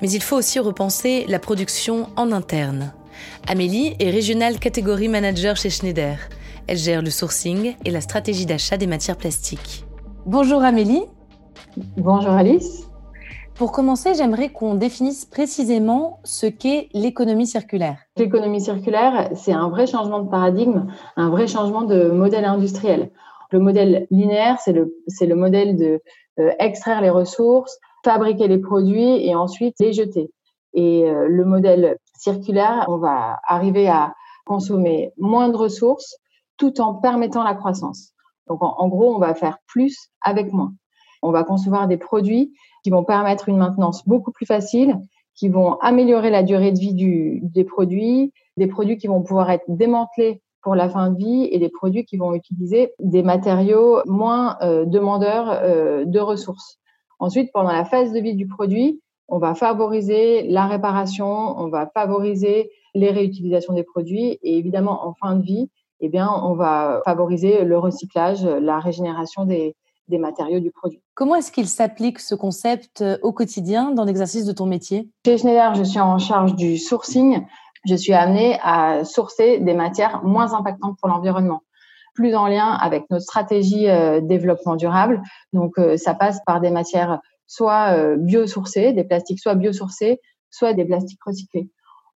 Mais 0.01 0.09
il 0.09 0.23
faut 0.23 0.37
aussi 0.37 0.59
repenser 0.59 1.25
la 1.27 1.39
production 1.39 2.07
en 2.15 2.31
interne. 2.31 2.93
Amélie 3.47 3.97
est 3.99 4.11
régionale 4.11 4.59
catégorie 4.59 5.09
manager 5.09 5.57
chez 5.57 5.69
Schneider. 5.69 6.17
Elle 6.67 6.77
gère 6.77 7.01
le 7.01 7.09
sourcing 7.09 7.75
et 7.83 7.91
la 7.91 7.99
stratégie 7.99 8.45
d'achat 8.45 8.77
des 8.77 8.87
matières 8.87 9.17
plastiques. 9.17 9.83
Bonjour 10.25 10.63
Amélie. 10.63 11.03
Bonjour 11.97 12.31
Alice. 12.31 12.87
Pour 13.55 13.71
commencer, 13.71 14.15
j'aimerais 14.15 14.49
qu'on 14.49 14.73
définisse 14.73 15.25
précisément 15.25 16.19
ce 16.23 16.47
qu'est 16.47 16.89
l'économie 16.93 17.45
circulaire. 17.45 17.99
L'économie 18.17 18.59
circulaire, 18.59 19.29
c'est 19.35 19.53
un 19.53 19.69
vrai 19.69 19.85
changement 19.85 20.21
de 20.21 20.29
paradigme, 20.29 20.87
un 21.17 21.29
vrai 21.29 21.45
changement 21.45 21.83
de 21.83 22.09
modèle 22.09 22.45
industriel. 22.45 23.11
Le 23.51 23.59
modèle 23.59 24.07
linéaire, 24.09 24.59
c'est 24.59 24.73
le, 24.73 25.35
modèle 25.35 25.77
de 25.77 26.01
euh, 26.39 26.51
extraire 26.57 27.01
les 27.01 27.11
ressources, 27.11 27.77
fabriquer 28.03 28.47
les 28.47 28.57
produits 28.57 29.23
et 29.23 29.35
ensuite 29.35 29.75
les 29.79 29.93
jeter. 29.93 30.31
Et 30.73 31.07
euh, 31.07 31.27
le 31.27 31.45
modèle 31.45 31.97
circulaire, 32.17 32.85
on 32.87 32.97
va 32.97 33.37
arriver 33.47 33.87
à 33.87 34.15
consommer 34.47 35.13
moins 35.17 35.49
de 35.49 35.57
ressources 35.57 36.15
tout 36.57 36.81
en 36.81 36.95
permettant 36.95 37.43
la 37.43 37.53
croissance. 37.53 38.13
Donc 38.47 38.63
en 38.63 38.87
gros, 38.87 39.15
on 39.15 39.19
va 39.19 39.35
faire 39.35 39.59
plus 39.67 40.09
avec 40.21 40.51
moins. 40.51 40.73
On 41.23 41.31
va 41.31 41.43
concevoir 41.43 41.87
des 41.87 41.97
produits 41.97 42.53
qui 42.83 42.89
vont 42.89 43.03
permettre 43.03 43.47
une 43.49 43.57
maintenance 43.57 44.07
beaucoup 44.07 44.31
plus 44.31 44.45
facile, 44.45 44.99
qui 45.35 45.49
vont 45.49 45.75
améliorer 45.79 46.29
la 46.29 46.43
durée 46.43 46.71
de 46.71 46.79
vie 46.79 46.93
du, 46.93 47.39
des 47.43 47.63
produits, 47.63 48.33
des 48.57 48.67
produits 48.67 48.97
qui 48.97 49.07
vont 49.07 49.23
pouvoir 49.23 49.49
être 49.49 49.63
démantelés 49.67 50.41
pour 50.61 50.75
la 50.75 50.89
fin 50.89 51.09
de 51.09 51.17
vie 51.17 51.47
et 51.51 51.59
des 51.59 51.69
produits 51.69 52.05
qui 52.05 52.17
vont 52.17 52.33
utiliser 52.33 52.93
des 52.99 53.23
matériaux 53.23 54.01
moins 54.05 54.57
euh, 54.61 54.85
demandeurs 54.85 55.49
euh, 55.49 56.05
de 56.05 56.19
ressources. 56.19 56.77
Ensuite, 57.19 57.51
pendant 57.53 57.71
la 57.71 57.85
phase 57.85 58.11
de 58.11 58.19
vie 58.19 58.35
du 58.35 58.47
produit, 58.47 59.01
on 59.29 59.39
va 59.39 59.55
favoriser 59.55 60.43
la 60.43 60.67
réparation, 60.67 61.57
on 61.57 61.69
va 61.69 61.89
favoriser 61.93 62.69
les 62.95 63.11
réutilisations 63.11 63.73
des 63.73 63.83
produits 63.83 64.39
et 64.41 64.57
évidemment 64.57 65.07
en 65.07 65.13
fin 65.13 65.35
de 65.35 65.43
vie, 65.43 65.69
eh 66.01 66.09
bien, 66.09 66.29
on 66.43 66.53
va 66.53 67.01
favoriser 67.05 67.63
le 67.63 67.77
recyclage, 67.77 68.43
la 68.43 68.79
régénération 68.79 69.45
des, 69.45 69.75
des 70.07 70.17
matériaux 70.17 70.59
du 70.59 70.71
produit. 70.71 71.01
Comment 71.13 71.35
est-ce 71.35 71.51
qu'il 71.51 71.67
s'applique 71.67 72.19
ce 72.19 72.35
concept 72.35 73.01
euh, 73.01 73.17
au 73.21 73.31
quotidien 73.31 73.91
dans 73.91 74.03
l'exercice 74.03 74.45
de 74.45 74.51
ton 74.51 74.65
métier? 74.65 75.09
Chez 75.25 75.37
Schneider, 75.37 75.75
je 75.75 75.83
suis 75.83 75.99
en 75.99 76.17
charge 76.19 76.55
du 76.55 76.77
sourcing. 76.77 77.45
Je 77.85 77.95
suis 77.95 78.13
amenée 78.13 78.57
à 78.61 79.03
sourcer 79.03 79.59
des 79.59 79.73
matières 79.73 80.23
moins 80.23 80.53
impactantes 80.53 80.97
pour 80.99 81.09
l'environnement. 81.09 81.61
plus 82.15 82.35
en 82.35 82.47
lien 82.47 82.67
avec 82.67 83.09
notre 83.09 83.23
stratégie 83.23 83.87
développement 84.21 84.75
durable. 84.75 85.21
Donc, 85.51 85.73
ça 85.97 86.13
passe 86.13 86.39
par 86.45 86.61
des 86.61 86.69
matières 86.69 87.19
soit 87.47 88.15
biosourcées, 88.17 88.93
des 88.93 89.03
plastiques 89.03 89.39
soit 89.39 89.55
biosourcés, 89.55 90.21
soit 90.49 90.73
des 90.73 90.85
plastiques 90.85 91.19
recyclés. 91.25 91.69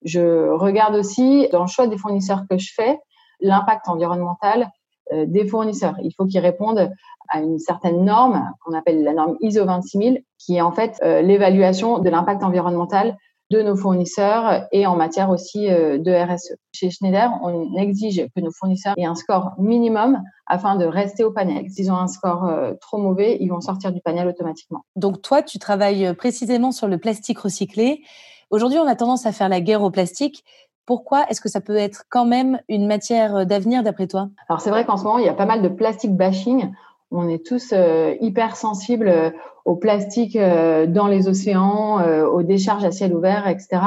Je 0.04 0.50
regarde 0.52 0.96
aussi 0.96 1.50
dans 1.52 1.62
le 1.62 1.68
choix 1.68 1.88
des 1.88 1.98
fournisseurs 1.98 2.44
que 2.50 2.58
je 2.58 2.72
fais 2.74 3.00
l'impact 3.40 3.88
environnemental 3.88 4.64
euh, 4.64 4.66
des 5.12 5.48
fournisseurs. 5.48 5.96
Il 6.04 6.12
faut 6.16 6.26
qu'ils 6.26 6.40
répondent 6.40 6.92
à 7.30 7.42
une 7.42 7.60
certaine 7.60 8.04
norme 8.04 8.52
qu'on 8.64 8.74
appelle 8.74 9.04
la 9.04 9.14
norme 9.14 9.38
ISO 9.42 9.66
26000, 9.66 10.24
qui 10.38 10.58
est 10.58 10.62
en 10.62 10.72
fait 10.72 11.00
euh, 11.04 11.22
l'évaluation 11.22 12.00
de 12.00 12.10
l'impact 12.10 12.44
environnemental 12.44 13.18
de 13.50 13.62
nos 13.62 13.78
fournisseurs 13.78 14.68
et 14.74 14.86
en 14.86 14.98
matière 14.98 15.30
aussi 15.30 15.70
euh, 15.70 15.98
de 15.98 16.12
RSE. 16.12 16.56
Chez 16.74 16.90
Schneider, 16.90 17.32
on 17.44 17.78
exige 17.78 18.26
que 18.36 18.42
nos 18.42 18.52
fournisseurs 18.52 18.94
aient 18.98 19.06
un 19.06 19.16
score 19.16 19.52
minimum 19.58 20.22
afin 20.48 20.76
de 20.76 20.86
rester 20.86 21.24
au 21.24 21.32
panel. 21.32 21.70
S'ils 21.70 21.92
ont 21.92 21.98
un 21.98 22.08
score 22.08 22.50
trop 22.82 22.98
mauvais, 22.98 23.38
ils 23.40 23.50
vont 23.50 23.62
sortir 23.62 23.92
du 23.92 24.02
panel 24.02 24.28
automatiquement. 24.28 24.84
Donc 24.96 25.22
toi, 25.22 25.42
tu 25.42 25.60
travailles 25.60 26.14
précisément 26.16 26.72
sur 26.72 26.88
le 26.88 26.98
plastique 26.98 27.40
recyclé. 27.40 28.02
Aujourd'hui, 28.50 28.80
on 28.80 28.88
a 28.88 28.96
tendance 28.96 29.26
à 29.26 29.34
faire 29.34 29.50
la 29.50 29.60
guerre 29.60 29.84
au 29.84 29.92
plastique. 29.92 30.46
Pourquoi 30.88 31.26
est-ce 31.30 31.42
que 31.42 31.50
ça 31.50 31.60
peut 31.60 31.76
être 31.76 32.06
quand 32.10 32.26
même 32.26 32.62
une 32.70 32.88
matière 32.88 33.36
euh, 33.36 33.46
d'avenir 33.46 33.84
d'après 33.84 34.08
toi? 34.08 34.30
Alors 34.48 34.62
c'est 34.62 34.70
vrai 34.70 34.86
qu'en 34.86 34.96
ce 34.96 35.04
moment, 35.04 35.20
il 35.20 35.26
y 35.26 35.30
a 35.30 35.34
pas 35.34 35.46
mal 35.46 35.62
de 35.62 35.68
plastique 35.68 36.16
bashing. 36.16 36.72
On 37.12 37.28
est 37.28 37.46
tous 37.46 37.74
euh, 37.74 38.16
hyper 38.22 38.56
sensibles 38.56 39.10
euh, 39.10 39.30
au 39.66 39.76
plastique 39.76 40.38
dans 40.38 41.08
les 41.08 41.28
océans, 41.28 42.02
aux 42.26 42.42
décharges 42.42 42.86
à 42.86 42.92
ciel 42.92 43.14
ouvert, 43.14 43.50
etc. 43.50 43.82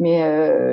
Mais 0.00 0.20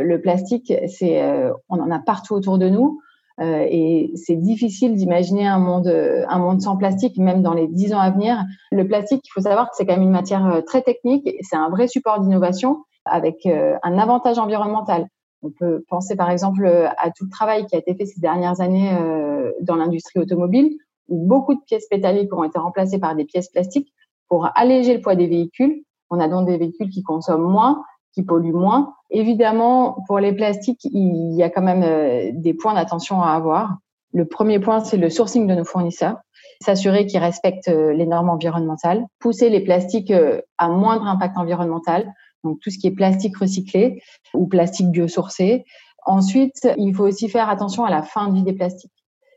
le 0.04 0.20
plastique, 0.20 0.74
c'est, 0.88 1.24
on 1.70 1.80
en 1.80 1.92
a 1.92 2.00
partout 2.00 2.34
autour 2.34 2.58
de 2.58 2.68
nous. 2.68 3.00
et 3.40 4.12
c'est 4.16 4.36
difficile 4.36 4.96
d'imaginer 4.96 5.46
un 5.46 5.60
monde, 5.60 5.88
un 6.28 6.40
monde 6.40 6.60
sans 6.60 6.76
plastique, 6.76 7.20
même 7.20 7.44
dans 7.44 7.54
les 7.54 7.68
dix 7.68 7.94
ans 7.94 8.00
à 8.00 8.10
venir. 8.10 8.44
Le 8.72 8.88
plastique, 8.88 9.22
il 9.28 9.30
faut 9.32 9.42
savoir 9.42 9.70
que 9.70 9.76
c'est 9.76 9.86
quand 9.86 9.94
même 9.94 10.02
une 10.02 10.10
matière 10.10 10.64
très 10.66 10.82
technique. 10.82 11.36
C'est 11.42 11.56
un 11.56 11.70
vrai 11.70 11.88
support 11.88 12.20
d'innovation 12.20 12.80
avec 13.06 13.46
un 13.46 13.98
avantage 14.00 14.40
environnemental. 14.40 15.08
On 15.44 15.52
peut 15.52 15.84
penser 15.88 16.16
par 16.16 16.30
exemple 16.30 16.66
euh, 16.66 16.88
à 16.98 17.12
tout 17.12 17.26
le 17.26 17.30
travail 17.30 17.66
qui 17.68 17.76
a 17.76 17.80
été 17.80 17.94
fait 17.96 18.06
ces 18.06 18.20
dernières 18.20 18.60
années 18.60 18.92
euh, 18.94 19.52
dans 19.62 19.76
l'industrie 19.76 20.20
automobile, 20.20 20.78
où 21.10 21.28
beaucoup 21.28 21.54
de 21.54 21.62
pièces 21.66 21.88
métalliques 21.92 22.34
ont 22.36 22.44
été 22.44 22.58
remplacées 22.58 23.00
par 23.00 23.16
des 23.16 23.26
pièces 23.26 23.50
plastiques 23.50 23.94
pour 24.28 24.50
alléger 24.56 24.96
le 24.96 25.02
poids 25.02 25.16
des 25.16 25.28
véhicules. 25.28 25.84
On 26.10 26.20
a 26.20 26.28
donc 26.28 26.48
des 26.48 26.58
véhicules 26.58 26.90
qui 26.90 27.04
consomment 27.04 27.50
moins, 27.50 27.84
qui 28.14 28.24
polluent 28.24 28.54
moins. 28.54 28.96
Évidemment, 29.12 30.04
pour 30.08 30.20
les 30.20 30.34
plastiques, 30.34 30.84
il 30.86 31.36
y 31.36 31.44
a 31.44 31.50
quand 31.50 31.62
même 31.62 31.84
euh, 31.84 32.32
des 32.34 32.54
points 32.54 32.74
d'attention 32.74 33.22
à 33.22 33.32
avoir. 33.32 33.78
Le 34.14 34.26
premier 34.26 34.60
point, 34.60 34.80
c'est 34.80 34.98
le 34.98 35.10
sourcing 35.10 35.46
de 35.46 35.54
nos 35.54 35.66
fournisseurs, 35.66 36.18
s'assurer 36.62 37.06
qu'ils 37.06 37.20
respectent 37.20 37.68
les 37.70 38.06
normes 38.08 38.30
environnementales, 38.30 39.06
pousser 39.20 39.50
les 39.50 39.60
plastiques 39.60 40.14
à 40.58 40.70
moindre 40.70 41.06
impact 41.06 41.38
environnemental, 41.38 42.12
donc 42.44 42.60
tout 42.62 42.70
ce 42.70 42.78
qui 42.78 42.88
est 42.88 42.92
plastique 42.92 43.38
recyclé 43.38 44.02
ou 44.34 44.48
plastique 44.48 44.90
biosourcé. 44.90 45.66
Ensuite, 46.06 46.68
il 46.78 46.94
faut 46.96 47.06
aussi 47.06 47.30
faire 47.30 47.50
attention 47.50 47.84
à 47.84 47.90
la 47.90 48.02
fin 48.02 48.30
de 48.30 48.36
vie 48.36 48.44
des 48.44 48.54
plastiques. 48.54 48.92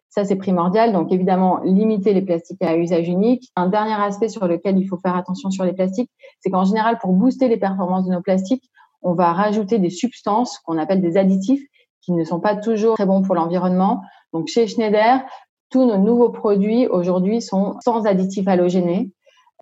Ça, 0.09 0.25
c'est 0.25 0.37
primordial. 0.37 0.93
Donc, 0.93 1.13
évidemment, 1.13 1.61
limiter 1.65 2.13
les 2.13 2.23
plastiques 2.23 2.63
à 2.63 2.77
usage 2.77 3.09
unique. 3.09 3.49
Un 3.55 3.69
dernier 3.69 3.95
aspect 3.95 4.29
sur 4.29 4.47
lequel 4.47 4.77
il 4.77 4.87
faut 4.87 4.97
faire 4.99 5.17
attention 5.17 5.51
sur 5.51 5.65
les 5.65 5.73
plastiques, 5.73 6.11
c'est 6.41 6.51
qu'en 6.51 6.65
général, 6.65 6.99
pour 6.99 7.13
booster 7.13 7.49
les 7.49 7.57
performances 7.57 8.07
de 8.07 8.13
nos 8.13 8.21
plastiques, 8.21 8.69
on 9.03 9.15
va 9.15 9.33
rajouter 9.33 9.79
des 9.79 9.91
substances 9.91 10.59
qu'on 10.59 10.79
appelle 10.79 11.01
des 11.01 11.17
additifs 11.17 11.63
qui 12.03 12.13
ne 12.13 12.25
sont 12.25 12.41
pas 12.41 12.57
toujours 12.57 12.95
très 12.95 13.07
bons 13.07 13.23
pour 13.23 13.35
l'environnement. 13.35 14.03
Donc, 14.33 14.49
chez 14.49 14.67
Schneider, 14.67 15.23
tous 15.71 15.87
nos 15.87 15.99
nouveaux 15.99 16.31
produits 16.31 16.89
aujourd'hui 16.89 17.41
sont 17.41 17.77
sans 17.81 18.05
additifs 18.05 18.49
halogénés 18.49 19.13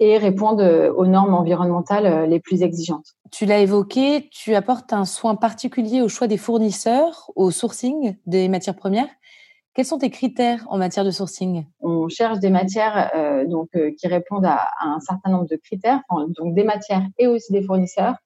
et 0.00 0.18
répondent 0.18 0.60
euh, 0.60 0.92
aux 0.92 1.06
normes 1.06 1.34
environnementales 1.34 2.06
euh, 2.06 2.26
les 2.26 2.40
plus 2.40 2.62
exigeantes. 2.62 3.16
Tu 3.30 3.46
l'as 3.46 3.60
évoqué, 3.60 4.28
tu 4.30 4.54
apportes 4.54 4.92
un 4.92 5.04
soin 5.04 5.34
particulier 5.34 6.02
au 6.02 6.08
choix 6.08 6.26
des 6.26 6.36
fournisseurs, 6.36 7.30
au 7.36 7.50
sourcing 7.50 8.16
des 8.26 8.48
matières 8.48 8.76
premières. 8.76 9.08
Quels 9.74 9.84
sont 9.84 9.98
tes 9.98 10.10
critères 10.10 10.66
en 10.70 10.78
matière 10.78 11.04
de 11.04 11.10
sourcing? 11.10 11.64
On 11.80 12.08
cherche 12.08 12.38
des 12.40 12.50
matières 12.50 13.10
euh, 13.14 13.46
donc 13.46 13.68
qui 13.96 14.08
répondent 14.08 14.46
à, 14.46 14.68
un 14.80 14.98
certain 15.00 15.30
nombre 15.30 15.46
de 15.46 15.56
critères, 15.56 16.00
donc 16.10 16.54
des 16.54 16.64
matières 16.64 17.06
et 17.18 17.28
aussi 17.28 17.52
des 17.52 17.62
fournisseurs, 17.62 18.16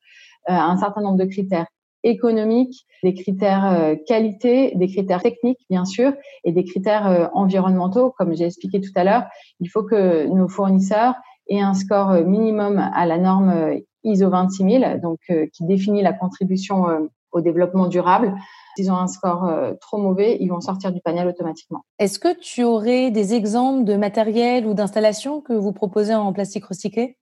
un 0.47 0.77
certain 0.79 1.03
nombre 1.03 1.19
de 1.19 1.27
critères 1.27 1.67
économiques, 2.05 2.87
des 3.05 3.13
critères 3.15 3.97
qualité, 4.07 4.73
des 4.75 4.89
critères 4.89 5.23
techniques 5.23 5.61
bien 5.69 5.85
sûr, 5.85 6.15
et 6.45 6.53
des 6.53 6.65
critères 6.65 7.31
environnementaux, 7.35 8.15
comme 8.17 8.35
j'ai 8.35 8.47
expliqué 8.47 8.81
tout 8.81 8.91
à 8.97 9.05
l'heure. 9.05 9.25
Il 9.61 9.69
faut 9.69 9.83
que 9.83 10.27
nos 10.27 10.49
fournisseurs 10.49 11.15
et 11.49 11.61
un 11.61 11.75
score 11.75 12.11
euh, 12.11 12.25
minimum 12.25 12.79
à 12.79 13.07
la 13.07 13.19
norme 13.19 13.51
euh, 13.51 13.79
ISO 14.05 14.29
26000, 14.29 15.01
donc 15.03 15.19
euh, 15.31 15.47
qui 15.53 15.65
définit 15.65 16.03
la 16.03 16.13
contribution 16.13 16.87
au 17.31 17.41
développement 17.41 17.87
durable. 17.87 18.35
S'ils 18.77 18.91
ont 18.91 18.97
un 18.97 19.07
score 19.07 19.51
trop 19.81 19.99
mauvais, 19.99 20.39
ils 20.41 20.49
vont 20.49 20.61
sortir 20.61 20.93
du 20.93 21.01
panel 21.01 21.29
automatiquement. 21.29 21.85
Est-ce 21.99 22.19
que 22.19 22.37
tu 22.39 22.65
aurais 22.65 23.11
des 23.11 23.35
exemples 23.35 23.85
de 23.85 23.95
matériel 23.95 24.67
ou 24.67 24.75
d'installation 24.75 25.41
que 25.41 25.53
vous 25.53 25.73
proposez 25.73 26.15
en 26.15 26.33
plastique 26.33 26.65
recyclé? 26.65 27.17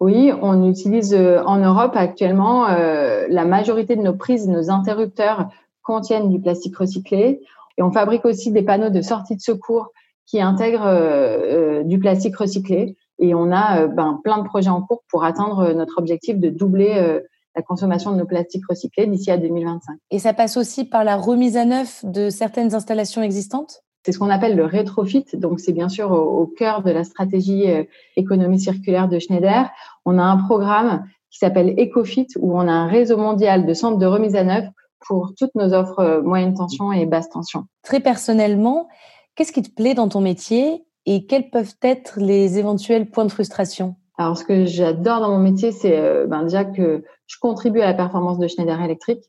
Oui, 0.00 0.32
on 0.40 0.68
utilise 0.68 1.14
en 1.14 1.58
Europe 1.58 1.92
actuellement 1.94 2.66
la 2.66 3.44
majorité 3.44 3.96
de 3.96 4.02
nos 4.02 4.14
prises, 4.14 4.48
nos 4.48 4.70
interrupteurs 4.70 5.48
contiennent 5.82 6.30
du 6.30 6.40
plastique 6.40 6.76
recyclé 6.76 7.42
et 7.78 7.82
on 7.82 7.92
fabrique 7.92 8.24
aussi 8.24 8.50
des 8.50 8.62
panneaux 8.62 8.90
de 8.90 9.02
sortie 9.02 9.36
de 9.36 9.42
secours 9.42 9.90
qui 10.26 10.40
intègrent 10.40 11.84
du 11.84 11.98
plastique 11.98 12.36
recyclé. 12.36 12.96
Et 13.22 13.34
on 13.34 13.52
a 13.52 13.82
euh, 13.82 13.86
ben, 13.86 14.20
plein 14.22 14.38
de 14.38 14.42
projets 14.42 14.68
en 14.68 14.82
cours 14.82 15.04
pour 15.08 15.24
atteindre 15.24 15.60
euh, 15.60 15.74
notre 15.74 15.98
objectif 15.98 16.38
de 16.38 16.50
doubler 16.50 16.94
euh, 16.96 17.20
la 17.54 17.62
consommation 17.62 18.10
de 18.10 18.16
nos 18.16 18.26
plastiques 18.26 18.64
recyclés 18.68 19.06
d'ici 19.06 19.30
à 19.30 19.38
2025. 19.38 19.96
Et 20.10 20.18
ça 20.18 20.34
passe 20.34 20.56
aussi 20.56 20.84
par 20.84 21.04
la 21.04 21.16
remise 21.16 21.56
à 21.56 21.64
neuf 21.64 22.04
de 22.04 22.30
certaines 22.30 22.74
installations 22.74 23.22
existantes? 23.22 23.84
C'est 24.04 24.10
ce 24.10 24.18
qu'on 24.18 24.30
appelle 24.30 24.56
le 24.56 24.64
rétrofit. 24.64 25.24
Donc, 25.34 25.60
c'est 25.60 25.72
bien 25.72 25.88
sûr 25.88 26.10
au, 26.10 26.46
cœur 26.46 26.82
de 26.82 26.90
la 26.90 27.04
stratégie 27.04 27.66
économie 28.16 28.58
circulaire 28.58 29.06
de 29.08 29.20
Schneider. 29.20 29.70
On 30.04 30.18
a 30.18 30.24
un 30.24 30.38
programme 30.38 31.04
qui 31.30 31.38
s'appelle 31.38 31.76
EcoFit 31.78 32.26
où 32.40 32.58
on 32.58 32.66
a 32.66 32.72
un 32.72 32.88
réseau 32.88 33.16
mondial 33.16 33.64
de 33.64 33.74
centres 33.74 33.98
de 33.98 34.06
remise 34.06 34.34
à 34.34 34.42
neuf 34.42 34.64
pour 35.06 35.34
toutes 35.38 35.54
nos 35.54 35.72
offres 35.72 36.20
moyenne 36.24 36.54
tension 36.54 36.90
et 36.90 37.06
basse 37.06 37.30
tension. 37.30 37.66
Très 37.84 38.00
personnellement, 38.00 38.88
qu'est-ce 39.36 39.52
qui 39.52 39.62
te 39.62 39.70
plaît 39.70 39.94
dans 39.94 40.08
ton 40.08 40.20
métier? 40.20 40.84
Et 41.06 41.26
quels 41.26 41.50
peuvent 41.50 41.74
être 41.82 42.18
les 42.20 42.58
éventuels 42.58 43.10
points 43.10 43.24
de 43.24 43.32
frustration? 43.32 43.96
Alors, 44.18 44.36
ce 44.36 44.44
que 44.44 44.66
j'adore 44.66 45.20
dans 45.20 45.30
mon 45.30 45.38
métier, 45.38 45.72
c'est 45.72 45.98
euh, 45.98 46.26
ben, 46.26 46.42
déjà 46.42 46.64
que 46.64 47.02
je 47.26 47.36
contribue 47.40 47.80
à 47.80 47.86
la 47.86 47.94
performance 47.94 48.38
de 48.38 48.46
Schneider 48.46 48.80
Electric. 48.80 49.20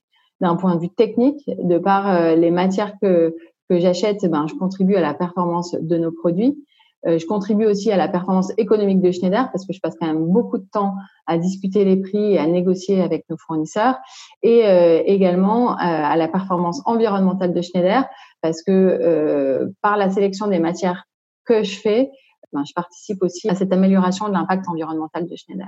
D'un 0.41 0.55
point 0.55 0.75
de 0.75 0.81
vue 0.81 0.89
technique, 0.89 1.41
de 1.47 1.77
par 1.77 2.09
euh, 2.09 2.35
les 2.35 2.51
matières 2.51 2.93
que, 3.01 3.35
que 3.69 3.79
j'achète, 3.79 4.25
ben, 4.25 4.45
je 4.47 4.55
contribue 4.55 4.95
à 4.95 5.01
la 5.01 5.13
performance 5.13 5.73
de 5.79 5.97
nos 5.97 6.11
produits. 6.11 6.63
Euh, 7.07 7.17
je 7.17 7.25
contribue 7.25 7.65
aussi 7.65 7.91
à 7.91 7.97
la 7.97 8.09
performance 8.09 8.51
économique 8.57 9.01
de 9.01 9.11
Schneider 9.11 9.49
parce 9.51 9.65
que 9.65 9.73
je 9.73 9.79
passe 9.79 9.95
quand 9.99 10.07
même 10.07 10.25
beaucoup 10.25 10.57
de 10.57 10.67
temps 10.71 10.95
à 11.27 11.37
discuter 11.37 11.85
les 11.85 11.97
prix 11.97 12.33
et 12.33 12.39
à 12.39 12.45
négocier 12.45 13.01
avec 13.01 13.25
nos 13.29 13.37
fournisseurs. 13.37 13.95
Et 14.41 14.61
également 15.05 15.75
à 15.77 16.15
la 16.15 16.27
performance 16.27 16.81
environnementale 16.85 17.53
de 17.53 17.61
Schneider 17.61 18.05
parce 18.41 18.63
que 18.63 19.73
par 19.81 19.97
la 19.97 20.09
sélection 20.09 20.47
des 20.47 20.59
matières 20.59 21.05
que 21.45 21.63
je 21.63 21.79
fais, 21.79 22.11
ben, 22.53 22.63
je 22.65 22.73
participe 22.73 23.21
aussi 23.23 23.49
à 23.49 23.55
cette 23.55 23.73
amélioration 23.73 24.27
de 24.27 24.33
l'impact 24.33 24.67
environnemental 24.69 25.27
de 25.27 25.35
Schneider. 25.35 25.67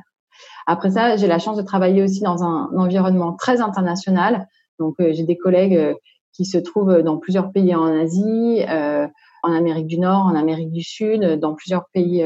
Après 0.67 0.91
ça, 0.91 1.15
j'ai 1.15 1.27
la 1.27 1.39
chance 1.39 1.58
de 1.58 1.62
travailler 1.62 2.03
aussi 2.03 2.22
dans 2.22 2.44
un, 2.44 2.70
environnement 2.77 3.34
très 3.34 3.62
international. 3.62 4.48
Donc, 4.79 4.96
euh, 5.00 5.13
j'ai 5.13 5.24
des 5.24 5.38
collègues 5.38 5.75
euh, 5.75 5.94
qui 6.34 6.46
se 6.46 6.58
trouvent 6.58 7.01
dans 7.01 7.17
plusieurs 7.17 7.51
pays 7.51 7.74
en 7.75 7.86
Asie, 7.86 8.62
euh, 8.67 9.08
en 9.44 9.53
Amérique 9.53 9.88
du 9.88 10.00
Nord, 10.00 10.25
en 10.25 10.36
Amérique 10.36 10.72
du 10.72 10.84
Sud, 10.84 11.39
dans 11.39 11.53
plusieurs 11.53 11.86
pays 11.94 12.25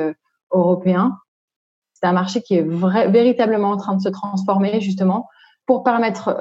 européens. 0.52 1.18
C'est 1.94 2.08
un 2.08 2.14
marché 2.14 2.42
qui 2.42 2.56
est 2.56 2.64
véritablement 2.64 3.70
en 3.70 3.78
train 3.78 3.96
de 3.96 4.02
se 4.02 4.10
transformer 4.10 4.82
justement 4.82 5.28
pour 5.68 5.84
permettre 5.84 6.36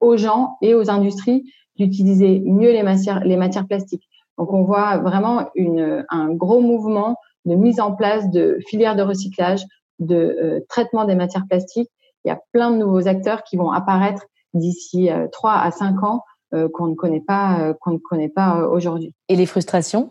aux 0.00 0.16
gens 0.18 0.58
et 0.60 0.74
aux 0.74 0.90
industries 0.90 1.50
d'utiliser 1.76 2.40
mieux 2.40 2.72
les 2.72 2.82
matières, 2.82 3.24
les 3.24 3.36
matières 3.36 3.66
plastiques. 3.66 4.06
Donc, 4.38 4.52
on 4.52 4.64
voit 4.64 4.98
vraiment 4.98 5.48
une, 5.54 6.04
un 6.08 6.30
gros 6.32 6.60
mouvement 6.60 7.16
de 7.44 7.54
mise 7.54 7.80
en 7.80 7.92
place 7.94 8.30
de 8.30 8.58
filières 8.66 8.96
de 8.96 9.02
recyclage, 9.02 9.64
de 9.98 10.16
euh, 10.16 10.60
traitement 10.68 11.04
des 11.04 11.14
matières 11.14 11.44
plastiques. 11.48 11.90
Il 12.24 12.28
y 12.28 12.30
a 12.30 12.40
plein 12.52 12.70
de 12.70 12.76
nouveaux 12.76 13.06
acteurs 13.06 13.42
qui 13.44 13.56
vont 13.56 13.70
apparaître 13.70 14.24
d'ici 14.54 15.10
euh, 15.10 15.28
trois 15.30 15.54
à 15.58 15.70
cinq 15.70 16.02
ans 16.02 16.22
euh, 16.54 16.68
qu'on 16.72 16.86
ne 16.86 16.94
connaît 16.94 17.20
pas, 17.20 17.74
qu'on 17.80 17.92
ne 17.92 17.98
connaît 17.98 18.28
pas 18.28 18.66
aujourd'hui. 18.66 19.14
Et 19.28 19.36
les 19.36 19.46
frustrations? 19.46 20.10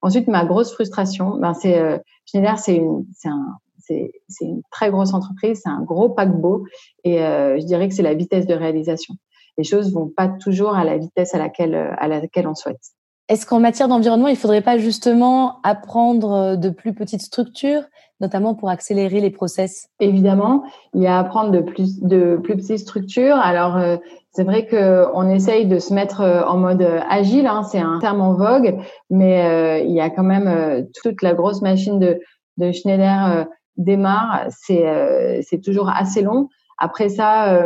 Ensuite, 0.00 0.28
ma 0.28 0.44
grosse 0.44 0.72
frustration, 0.72 1.36
ben 1.38 1.54
c'est 1.54 2.00
Schneider, 2.24 2.56
c'est 2.58 2.76
une, 2.76 3.04
c'est 3.12 3.28
un, 3.28 3.56
c'est, 3.78 4.12
c'est 4.28 4.44
une 4.44 4.62
très 4.70 4.90
grosse 4.90 5.12
entreprise, 5.12 5.60
c'est 5.64 5.70
un 5.70 5.82
gros 5.82 6.08
paquebot, 6.10 6.64
et 7.02 7.18
je 7.18 7.66
dirais 7.66 7.88
que 7.88 7.94
c'est 7.94 8.04
la 8.04 8.14
vitesse 8.14 8.46
de 8.46 8.54
réalisation. 8.54 9.14
Les 9.56 9.64
choses 9.64 9.92
vont 9.92 10.08
pas 10.08 10.28
toujours 10.28 10.76
à 10.76 10.84
la 10.84 10.98
vitesse 10.98 11.34
à 11.34 11.38
laquelle 11.38 11.74
à 11.74 12.06
laquelle 12.06 12.46
on 12.46 12.54
souhaite. 12.54 12.92
Est-ce 13.28 13.44
qu'en 13.44 13.60
matière 13.60 13.88
d'environnement, 13.88 14.28
il 14.28 14.32
ne 14.32 14.38
faudrait 14.38 14.62
pas 14.62 14.78
justement 14.78 15.60
apprendre 15.62 16.56
de 16.56 16.70
plus 16.70 16.94
petites 16.94 17.20
structures, 17.20 17.82
notamment 18.20 18.54
pour 18.54 18.70
accélérer 18.70 19.20
les 19.20 19.28
process? 19.28 19.90
Évidemment, 20.00 20.64
il 20.94 21.02
y 21.02 21.06
a 21.06 21.18
à 21.18 21.20
apprendre 21.20 21.50
de 21.50 21.60
plus, 21.60 22.00
de 22.00 22.40
plus 22.42 22.56
petites 22.56 22.78
structures. 22.78 23.36
Alors, 23.36 23.76
euh, 23.76 23.98
c'est 24.32 24.44
vrai 24.44 24.66
qu'on 24.66 25.28
essaye 25.28 25.66
de 25.66 25.78
se 25.78 25.92
mettre 25.92 26.22
euh, 26.22 26.42
en 26.44 26.56
mode 26.56 26.82
agile, 27.10 27.46
hein, 27.46 27.64
c'est 27.64 27.80
un 27.80 27.98
terme 27.98 28.22
en 28.22 28.32
vogue, 28.32 28.78
mais 29.10 29.44
euh, 29.44 29.78
il 29.80 29.92
y 29.92 30.00
a 30.00 30.08
quand 30.08 30.24
même 30.24 30.86
toute 31.02 31.20
la 31.20 31.34
grosse 31.34 31.60
machine 31.60 31.98
de, 31.98 32.20
de 32.56 32.72
Schneider 32.72 33.46
démarre, 33.76 34.46
c'est 34.48 35.42
c'est 35.42 35.60
toujours 35.60 35.88
assez 35.88 36.22
long. 36.22 36.48
Après 36.78 37.08
ça, 37.08 37.62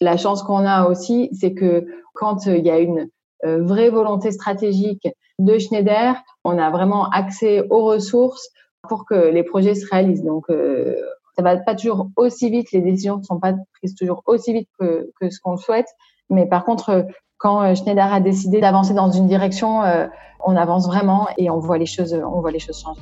la 0.00 0.16
chance 0.16 0.42
qu'on 0.42 0.66
a 0.66 0.86
aussi, 0.86 1.30
c'est 1.32 1.54
que 1.54 1.86
quand 2.12 2.44
il 2.46 2.64
y 2.64 2.70
a 2.70 2.78
une 2.78 3.08
vraie 3.42 3.90
volonté 3.90 4.30
stratégique 4.32 5.08
de 5.38 5.58
Schneider, 5.58 6.14
on 6.44 6.58
a 6.58 6.70
vraiment 6.70 7.08
accès 7.10 7.66
aux 7.70 7.84
ressources 7.84 8.48
pour 8.88 9.06
que 9.06 9.14
les 9.14 9.42
projets 9.42 9.74
se 9.74 9.86
réalisent. 9.90 10.22
Donc, 10.22 10.44
euh, 10.50 10.96
ça 11.36 11.42
va 11.42 11.56
pas 11.56 11.74
toujours 11.74 12.08
aussi 12.16 12.50
vite, 12.50 12.70
les 12.72 12.80
décisions 12.80 13.18
ne 13.18 13.22
sont 13.22 13.40
pas 13.40 13.54
prises 13.74 13.94
toujours 13.94 14.22
aussi 14.26 14.52
vite 14.52 14.68
que, 14.78 15.10
que 15.20 15.30
ce 15.30 15.40
qu'on 15.40 15.56
souhaite. 15.56 15.88
Mais 16.30 16.46
par 16.46 16.64
contre, 16.64 17.06
quand 17.38 17.62
euh, 17.62 17.74
Schneider 17.74 18.12
a 18.12 18.20
décidé 18.20 18.60
d'avancer 18.60 18.94
dans 18.94 19.10
une 19.10 19.26
direction, 19.26 19.82
euh, 19.82 20.06
on 20.44 20.56
avance 20.56 20.86
vraiment 20.86 21.26
et 21.36 21.50
on 21.50 21.58
voit 21.58 21.78
les 21.78 21.86
choses, 21.86 22.14
on 22.14 22.40
voit 22.40 22.52
les 22.52 22.58
choses 22.58 22.80
changer. 22.80 23.00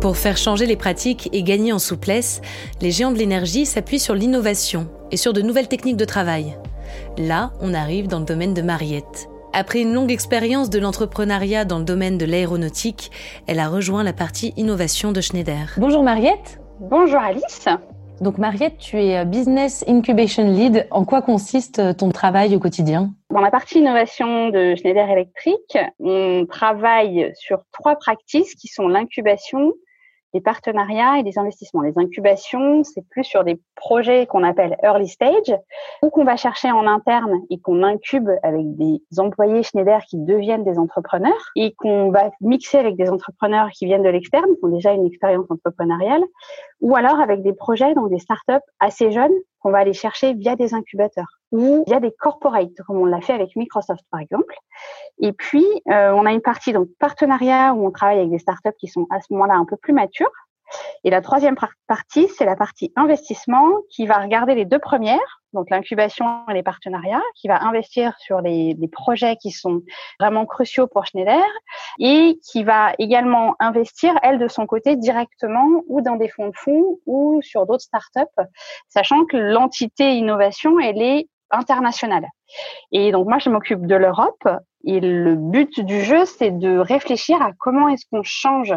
Pour 0.00 0.16
faire 0.16 0.36
changer 0.36 0.66
les 0.66 0.76
pratiques 0.76 1.28
et 1.32 1.42
gagner 1.42 1.72
en 1.72 1.78
souplesse, 1.78 2.42
les 2.80 2.90
géants 2.90 3.12
de 3.12 3.18
l'énergie 3.18 3.64
s'appuient 3.64 3.98
sur 3.98 4.14
l'innovation 4.14 4.88
et 5.10 5.16
sur 5.16 5.32
de 5.32 5.40
nouvelles 5.40 5.68
techniques 5.68 5.96
de 5.96 6.04
travail. 6.04 6.56
Là, 7.18 7.52
on 7.60 7.74
arrive 7.74 8.06
dans 8.06 8.18
le 8.18 8.24
domaine 8.24 8.54
de 8.54 8.62
Mariette. 8.62 9.28
Après 9.52 9.80
une 9.80 9.94
longue 9.94 10.12
expérience 10.12 10.68
de 10.68 10.78
l'entrepreneuriat 10.78 11.64
dans 11.64 11.78
le 11.78 11.84
domaine 11.84 12.18
de 12.18 12.26
l'aéronautique, 12.26 13.10
elle 13.46 13.58
a 13.58 13.68
rejoint 13.68 14.04
la 14.04 14.12
partie 14.12 14.52
innovation 14.56 15.12
de 15.12 15.20
Schneider. 15.22 15.74
Bonjour 15.78 16.02
Mariette. 16.02 16.60
Bonjour 16.78 17.20
Alice. 17.20 17.66
Donc 18.20 18.38
Mariette, 18.38 18.78
tu 18.78 18.98
es 18.98 19.24
Business 19.24 19.84
Incubation 19.88 20.50
Lead. 20.50 20.86
En 20.90 21.04
quoi 21.04 21.22
consiste 21.22 21.96
ton 21.96 22.10
travail 22.10 22.54
au 22.54 22.60
quotidien? 22.60 23.12
Dans 23.30 23.40
la 23.40 23.50
partie 23.50 23.78
innovation 23.78 24.50
de 24.50 24.74
Schneider 24.74 25.08
Electric, 25.10 25.78
on 26.00 26.46
travaille 26.48 27.32
sur 27.34 27.58
trois 27.72 27.96
practices 27.96 28.54
qui 28.54 28.68
sont 28.68 28.88
l'incubation, 28.88 29.72
des 30.34 30.40
partenariats 30.40 31.18
et 31.18 31.22
des 31.22 31.38
investissements. 31.38 31.82
Les 31.82 31.96
incubations, 31.96 32.82
c'est 32.84 33.06
plus 33.08 33.24
sur 33.24 33.44
des 33.44 33.60
projets 33.74 34.26
qu'on 34.26 34.42
appelle 34.42 34.76
early 34.82 35.08
stage 35.08 35.56
ou 36.02 36.10
qu'on 36.10 36.24
va 36.24 36.36
chercher 36.36 36.70
en 36.70 36.86
interne 36.86 37.40
et 37.50 37.58
qu'on 37.58 37.82
incube 37.82 38.28
avec 38.42 38.76
des 38.76 39.00
employés 39.18 39.62
Schneider 39.62 40.00
qui 40.08 40.18
deviennent 40.18 40.64
des 40.64 40.78
entrepreneurs 40.78 41.50
et 41.54 41.72
qu'on 41.74 42.10
va 42.10 42.30
mixer 42.40 42.78
avec 42.78 42.96
des 42.96 43.08
entrepreneurs 43.08 43.70
qui 43.70 43.86
viennent 43.86 44.02
de 44.02 44.08
l'externe, 44.08 44.46
qui 44.58 44.64
ont 44.64 44.68
déjà 44.68 44.92
une 44.92 45.06
expérience 45.06 45.46
entrepreneuriale 45.50 46.22
ou 46.80 46.94
alors 46.96 47.20
avec 47.20 47.42
des 47.42 47.52
projets 47.52 47.94
dans 47.94 48.06
des 48.06 48.18
startups 48.18 48.64
assez 48.80 49.10
jeunes 49.10 49.34
qu'on 49.60 49.70
va 49.70 49.78
aller 49.78 49.94
chercher 49.94 50.34
via 50.34 50.56
des 50.56 50.74
incubateurs 50.74 51.35
ou 51.52 51.84
via 51.86 52.00
des 52.00 52.12
corporates, 52.12 52.74
comme 52.86 52.98
on 52.98 53.04
l'a 53.04 53.20
fait 53.20 53.32
avec 53.32 53.56
Microsoft 53.56 54.04
par 54.10 54.20
exemple. 54.20 54.54
Et 55.18 55.32
puis, 55.32 55.64
euh, 55.90 56.12
on 56.12 56.26
a 56.26 56.32
une 56.32 56.42
partie 56.42 56.72
donc 56.72 56.88
partenariat 56.98 57.74
où 57.74 57.86
on 57.86 57.90
travaille 57.90 58.18
avec 58.18 58.30
des 58.30 58.38
startups 58.38 58.76
qui 58.78 58.88
sont 58.88 59.06
à 59.10 59.20
ce 59.20 59.32
moment-là 59.32 59.54
un 59.54 59.64
peu 59.64 59.76
plus 59.76 59.92
matures. 59.92 60.30
Et 61.04 61.10
la 61.10 61.20
troisième 61.20 61.56
partie, 61.86 62.28
c'est 62.36 62.44
la 62.44 62.56
partie 62.56 62.92
investissement 62.96 63.68
qui 63.90 64.06
va 64.06 64.18
regarder 64.18 64.54
les 64.54 64.64
deux 64.64 64.80
premières, 64.80 65.42
donc 65.52 65.70
l'incubation 65.70 66.26
et 66.50 66.54
les 66.54 66.64
partenariats, 66.64 67.22
qui 67.36 67.46
va 67.46 67.62
investir 67.62 68.14
sur 68.18 68.40
les, 68.40 68.74
les, 68.74 68.88
projets 68.88 69.36
qui 69.36 69.52
sont 69.52 69.82
vraiment 70.18 70.44
cruciaux 70.44 70.88
pour 70.88 71.06
Schneider 71.06 71.44
et 72.00 72.38
qui 72.50 72.64
va 72.64 72.92
également 72.98 73.54
investir, 73.60 74.14
elle, 74.22 74.38
de 74.38 74.48
son 74.48 74.66
côté, 74.66 74.96
directement 74.96 75.82
ou 75.86 76.00
dans 76.00 76.16
des 76.16 76.28
fonds 76.28 76.48
de 76.48 76.56
fonds 76.56 76.98
ou 77.06 77.40
sur 77.42 77.64
d'autres 77.64 77.84
startups, 77.84 78.42
sachant 78.88 79.24
que 79.24 79.36
l'entité 79.36 80.16
innovation, 80.16 80.80
elle 80.80 81.00
est 81.00 81.28
internationale. 81.50 82.26
Et 82.92 83.12
donc 83.12 83.26
moi, 83.26 83.38
je 83.38 83.50
m'occupe 83.50 83.86
de 83.86 83.96
l'Europe 83.96 84.48
et 84.84 85.00
le 85.00 85.34
but 85.34 85.80
du 85.80 86.02
jeu, 86.02 86.24
c'est 86.24 86.52
de 86.52 86.78
réfléchir 86.78 87.42
à 87.42 87.50
comment 87.58 87.88
est-ce 87.88 88.04
qu'on 88.10 88.22
change 88.22 88.72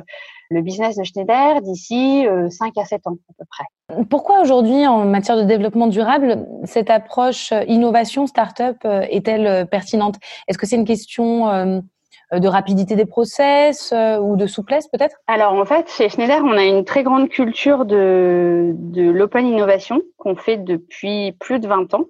le 0.50 0.62
business 0.62 0.96
de 0.96 1.04
Schneider 1.04 1.62
d'ici 1.62 2.26
5 2.50 2.74
euh, 2.78 2.82
à 2.82 2.86
7 2.86 3.06
ans 3.06 3.18
à 3.30 3.34
peu 3.38 3.46
près. 3.48 4.06
Pourquoi 4.10 4.42
aujourd'hui, 4.42 4.88
en 4.88 5.06
matière 5.06 5.38
de 5.38 5.44
développement 5.44 5.86
durable, 5.86 6.48
cette 6.64 6.90
approche 6.90 7.52
euh, 7.52 7.64
innovation 7.68 8.26
start-up 8.26 8.78
euh, 8.86 9.02
est-elle 9.10 9.68
pertinente? 9.68 10.16
Est-ce 10.48 10.58
que 10.58 10.66
c'est 10.66 10.76
une 10.76 10.86
question 10.86 11.84
de 12.32 12.48
rapidité 12.48 12.96
des 12.96 13.06
process 13.06 13.94
ou 14.22 14.36
de 14.36 14.48
souplesse 14.48 14.88
peut-être? 14.88 15.18
Alors 15.28 15.54
en 15.54 15.66
fait, 15.66 15.90
chez 15.90 16.10
Schneider, 16.10 16.42
on 16.44 16.58
a 16.58 16.64
une 16.64 16.86
très 16.86 17.04
grande 17.04 17.30
culture 17.30 17.86
de, 17.86 18.74
de 18.76 19.10
l'open 19.10 19.48
innovation 19.48 20.02
qu'on 20.18 20.36
fait 20.36 20.58
depuis 20.58 21.34
plus 21.40 21.60
de 21.60 21.68
20 21.68 21.94
ans 21.94 22.06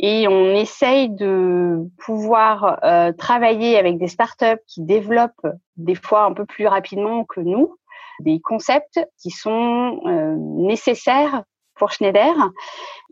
et 0.00 0.28
on 0.28 0.54
essaye 0.54 1.08
de 1.10 1.88
pouvoir 1.98 2.78
euh, 2.84 3.12
travailler 3.12 3.78
avec 3.78 3.98
des 3.98 4.06
startups 4.06 4.62
qui 4.66 4.82
développent 4.82 5.46
des 5.76 5.94
fois 5.94 6.24
un 6.24 6.32
peu 6.32 6.44
plus 6.44 6.66
rapidement 6.66 7.24
que 7.24 7.40
nous 7.40 7.76
des 8.20 8.40
concepts 8.40 9.00
qui 9.20 9.30
sont 9.30 10.00
euh, 10.06 10.34
nécessaires 10.36 11.42
pour 11.76 11.92
Schneider. 11.92 12.34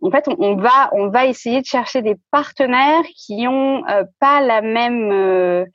En 0.03 0.11
fait, 0.11 0.29
on, 0.38 0.57
va 0.57 0.90
on 0.92 1.09
va 1.09 1.27
essayer 1.27 1.61
de 1.61 1.66
chercher 1.66 2.03
des 2.03 2.16
partenaires 2.33 3.05
qui 3.16 3.46
ont 3.46 3.87
euh, 3.88 4.03
pas 4.18 4.40
la 4.40 4.61
même 4.61 5.66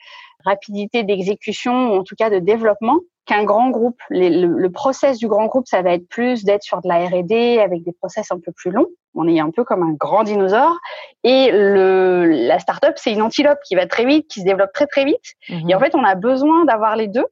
rapidité 0.45 1.03
d'exécution, 1.03 1.93
ou 1.93 1.99
en 1.99 2.03
tout 2.03 2.15
cas 2.15 2.29
de 2.29 2.39
développement, 2.39 2.99
qu'un 3.25 3.43
grand 3.43 3.69
groupe. 3.69 3.99
le, 4.09 4.45
le, 4.45 4.71
process 4.71 5.17
du 5.17 5.27
grand 5.27 5.45
groupe, 5.45 5.67
ça 5.67 5.81
va 5.81 5.93
être 5.93 6.07
plus 6.07 6.43
d'être 6.43 6.63
sur 6.63 6.81
de 6.81 6.87
la 6.87 7.05
R&D 7.05 7.59
avec 7.59 7.83
des 7.83 7.93
process 7.93 8.31
un 8.31 8.39
peu 8.39 8.51
plus 8.51 8.71
longs. 8.71 8.87
On 9.13 9.27
est 9.27 9.39
un 9.39 9.51
peu 9.51 9.63
comme 9.63 9.83
un 9.83 9.93
grand 9.93 10.23
dinosaure. 10.23 10.77
Et 11.23 11.51
le, 11.51 12.25
la 12.25 12.59
startup, 12.59 12.93
c'est 12.95 13.13
une 13.13 13.21
antilope 13.21 13.59
qui 13.65 13.75
va 13.75 13.85
très 13.85 14.05
vite, 14.05 14.27
qui 14.27 14.39
se 14.41 14.45
développe 14.45 14.73
très 14.73 14.87
très 14.87 15.05
vite. 15.05 15.35
Mhm. 15.49 15.69
Et 15.69 15.75
en 15.75 15.79
fait, 15.79 15.95
on 15.95 16.03
a 16.03 16.15
besoin 16.15 16.65
d'avoir 16.65 16.95
les 16.95 17.07
deux 17.07 17.25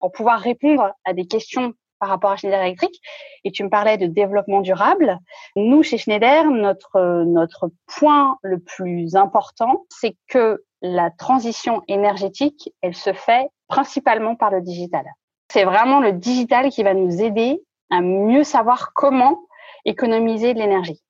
pour 0.00 0.12
pouvoir 0.12 0.40
répondre 0.40 0.92
à 1.04 1.12
des 1.12 1.26
questions 1.26 1.74
par 2.02 2.08
rapport 2.08 2.32
à 2.32 2.36
Schneider 2.36 2.60
Electric. 2.60 3.00
Et 3.44 3.52
tu 3.52 3.62
me 3.62 3.68
parlais 3.68 3.96
de 3.96 4.06
développement 4.06 4.60
durable. 4.60 5.20
Nous, 5.54 5.84
chez 5.84 5.98
Schneider, 5.98 6.50
notre, 6.50 7.22
notre 7.24 7.70
point 7.86 8.38
le 8.42 8.58
plus 8.58 9.14
important, 9.14 9.84
c'est 9.88 10.16
que 10.26 10.64
la 10.80 11.12
transition 11.12 11.80
énergétique, 11.86 12.72
elle 12.82 12.96
se 12.96 13.12
fait 13.12 13.46
principalement 13.68 14.34
par 14.34 14.50
le 14.50 14.62
digital. 14.62 15.04
C'est 15.48 15.62
vraiment 15.62 16.00
le 16.00 16.12
digital 16.12 16.70
qui 16.70 16.82
va 16.82 16.92
nous 16.92 17.22
aider 17.22 17.62
à 17.88 18.00
mieux 18.00 18.42
savoir 18.42 18.90
comment 18.94 19.38
économiser 19.84 20.54
de 20.54 20.58
l'énergie. 20.58 21.00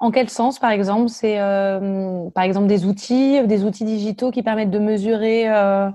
En 0.00 0.10
quel 0.10 0.30
sens, 0.30 0.58
par 0.58 0.70
exemple 0.70 1.10
C'est 1.10 1.38
euh, 1.38 2.30
par 2.34 2.44
exemple 2.44 2.68
des 2.68 2.86
outils, 2.86 3.46
des 3.46 3.64
outils 3.64 3.84
digitaux 3.84 4.30
qui 4.30 4.42
permettent 4.42 4.70
de 4.70 4.78
mesurer 4.78 5.46
euh, 5.50 5.90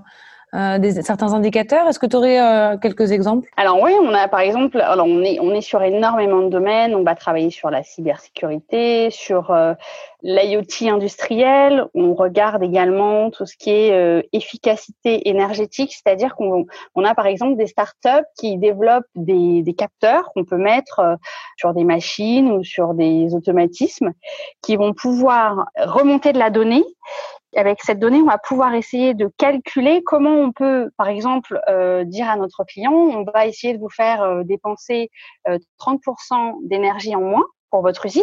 euh, 0.54 0.78
des, 0.78 1.02
certains 1.02 1.32
indicateurs. 1.32 1.88
Est-ce 1.88 1.98
que 1.98 2.06
tu 2.06 2.14
aurais 2.14 2.40
euh, 2.40 2.76
quelques 2.78 3.10
exemples? 3.10 3.48
Alors 3.56 3.80
oui, 3.82 3.92
on 4.00 4.14
a 4.14 4.28
par 4.28 4.40
exemple, 4.40 4.80
alors 4.80 5.06
on 5.06 5.22
est 5.22 5.40
on 5.40 5.52
est 5.52 5.60
sur 5.60 5.82
énormément 5.82 6.42
de 6.42 6.48
domaines. 6.48 6.94
On 6.94 7.02
va 7.02 7.16
travailler 7.16 7.50
sur 7.50 7.70
la 7.70 7.82
cybersécurité, 7.82 9.10
sur 9.10 9.50
euh, 9.50 9.74
l'IoT 10.22 10.88
industriel. 10.88 11.86
On 11.94 12.14
regarde 12.14 12.62
également 12.62 13.30
tout 13.30 13.46
ce 13.46 13.56
qui 13.56 13.70
est 13.70 14.28
efficacité 14.32 15.28
énergétique, 15.28 15.92
c'est-à-dire 15.92 16.34
qu'on 16.36 16.66
on 16.94 17.04
a 17.04 17.14
par 17.14 17.26
exemple 17.26 17.56
des 17.56 17.66
startups 17.66 18.24
qui 18.38 18.56
développent 18.56 19.04
des, 19.16 19.62
des 19.62 19.74
capteurs 19.74 20.30
qu'on 20.32 20.44
peut 20.44 20.56
mettre 20.56 21.18
sur 21.56 21.74
des 21.74 21.84
machines 21.84 22.52
ou 22.52 22.64
sur 22.64 22.94
des 22.94 23.34
automatismes 23.34 24.12
qui 24.62 24.76
vont 24.76 24.94
pouvoir 24.94 25.66
remonter 25.76 26.32
de 26.32 26.38
la 26.38 26.50
donnée 26.50 26.84
avec 27.56 27.82
cette 27.82 27.98
donnée, 27.98 28.20
on 28.20 28.26
va 28.26 28.38
pouvoir 28.38 28.74
essayer 28.74 29.14
de 29.14 29.30
calculer 29.38 30.02
comment 30.04 30.36
on 30.36 30.52
peut, 30.52 30.90
par 30.96 31.08
exemple, 31.08 31.60
euh, 31.68 32.04
dire 32.04 32.28
à 32.28 32.36
notre 32.36 32.64
client, 32.64 32.92
on 32.92 33.24
va 33.24 33.46
essayer 33.46 33.74
de 33.74 33.78
vous 33.78 33.90
faire 33.90 34.22
euh, 34.22 34.42
dépenser 34.44 35.10
30% 35.46 35.48
euh, 35.48 36.52
d'énergie 36.64 37.14
en 37.14 37.20
moins 37.20 37.44
pour 37.70 37.82
votre 37.82 38.06
usine, 38.06 38.22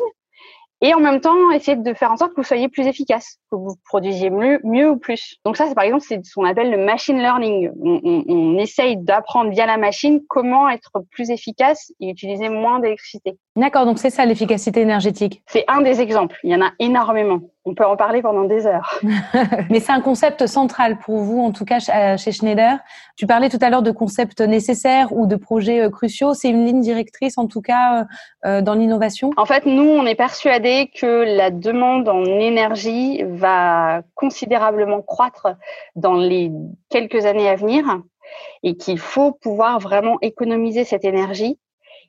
et 0.84 0.96
en 0.96 1.00
même 1.00 1.22
temps 1.22 1.52
essayer 1.52 1.78
de 1.78 1.94
faire 1.94 2.12
en 2.12 2.18
sorte 2.18 2.32
que 2.32 2.38
vous 2.38 2.48
soyez 2.48 2.68
plus 2.68 2.88
efficace, 2.88 3.38
que 3.52 3.56
vous 3.56 3.76
produisiez 3.86 4.32
mieux, 4.32 4.60
mieux 4.64 4.90
ou 4.90 4.98
plus. 4.98 5.38
Donc 5.46 5.56
ça, 5.56 5.68
c'est 5.68 5.76
par 5.76 5.84
exemple, 5.84 6.04
c'est 6.08 6.26
ce 6.26 6.34
qu'on 6.34 6.46
appelle 6.46 6.72
le 6.72 6.84
machine 6.84 7.20
learning. 7.20 7.70
On, 7.80 8.02
on, 8.04 8.24
on 8.28 8.58
essaye 8.58 8.98
d'apprendre 8.98 9.52
via 9.52 9.68
la 9.68 9.78
machine 9.78 10.22
comment 10.28 10.68
être 10.70 10.92
plus 11.12 11.30
efficace 11.30 11.92
et 12.00 12.10
utiliser 12.10 12.50
moins 12.50 12.80
d'électricité. 12.80 13.38
D'accord, 13.56 13.86
donc 13.86 14.00
c'est 14.00 14.10
ça 14.10 14.26
l'efficacité 14.26 14.82
énergétique. 14.82 15.44
C'est 15.46 15.66
un 15.68 15.82
des 15.82 16.02
exemples. 16.02 16.40
Il 16.44 16.52
y 16.52 16.56
en 16.56 16.62
a 16.62 16.72
énormément. 16.80 17.42
On 17.66 17.76
peut 17.76 17.86
en 17.86 17.96
parler 17.96 18.22
pendant 18.22 18.46
des 18.46 18.66
heures. 18.66 19.00
Mais 19.70 19.80
c'est 19.80 19.92
un 19.92 20.02
concept 20.02 20.48
central 20.48 20.98
pour 20.98 21.20
vous, 21.20 21.40
en 21.40 21.52
tout 21.52 21.66
cas 21.66 21.78
euh, 21.94 22.18
chez 22.18 22.32
Schneider. 22.32 22.80
Tu 23.16 23.28
parlais 23.28 23.50
tout 23.50 23.60
à 23.62 23.70
l'heure 23.70 23.84
de 23.84 23.92
concepts 23.92 24.42
nécessaires 24.42 25.14
ou 25.14 25.28
de 25.28 25.36
projets 25.36 25.82
euh, 25.82 25.90
cruciaux. 25.90 26.34
C'est 26.34 26.50
une 26.50 26.66
ligne 26.66 26.82
directrice, 26.82 27.38
en 27.38 27.48
tout 27.48 27.62
cas, 27.62 28.06
euh, 28.46 28.62
dans 28.62 28.74
l'innovation? 28.74 29.32
En 29.38 29.46
fait, 29.46 29.66
nous, 29.66 29.88
on 29.88 30.06
est 30.06 30.16
persuadés 30.16 30.90
que 31.00 31.24
la 31.36 31.52
demande 31.52 32.10
en 32.10 32.24
énergie 32.24 33.24
va 33.28 34.02
considérablement 34.16 35.02
croître 35.02 35.48
dans 35.96 36.16
les 36.16 36.52
quelques 36.90 37.26
années 37.26 37.50
à 37.50 37.56
venir 37.56 37.86
et 38.64 38.76
qu'il 38.76 38.98
faut 38.98 39.34
pouvoir 39.34 39.80
vraiment 39.80 40.18
économiser 40.22 40.84
cette 40.84 41.06
énergie. 41.06 41.60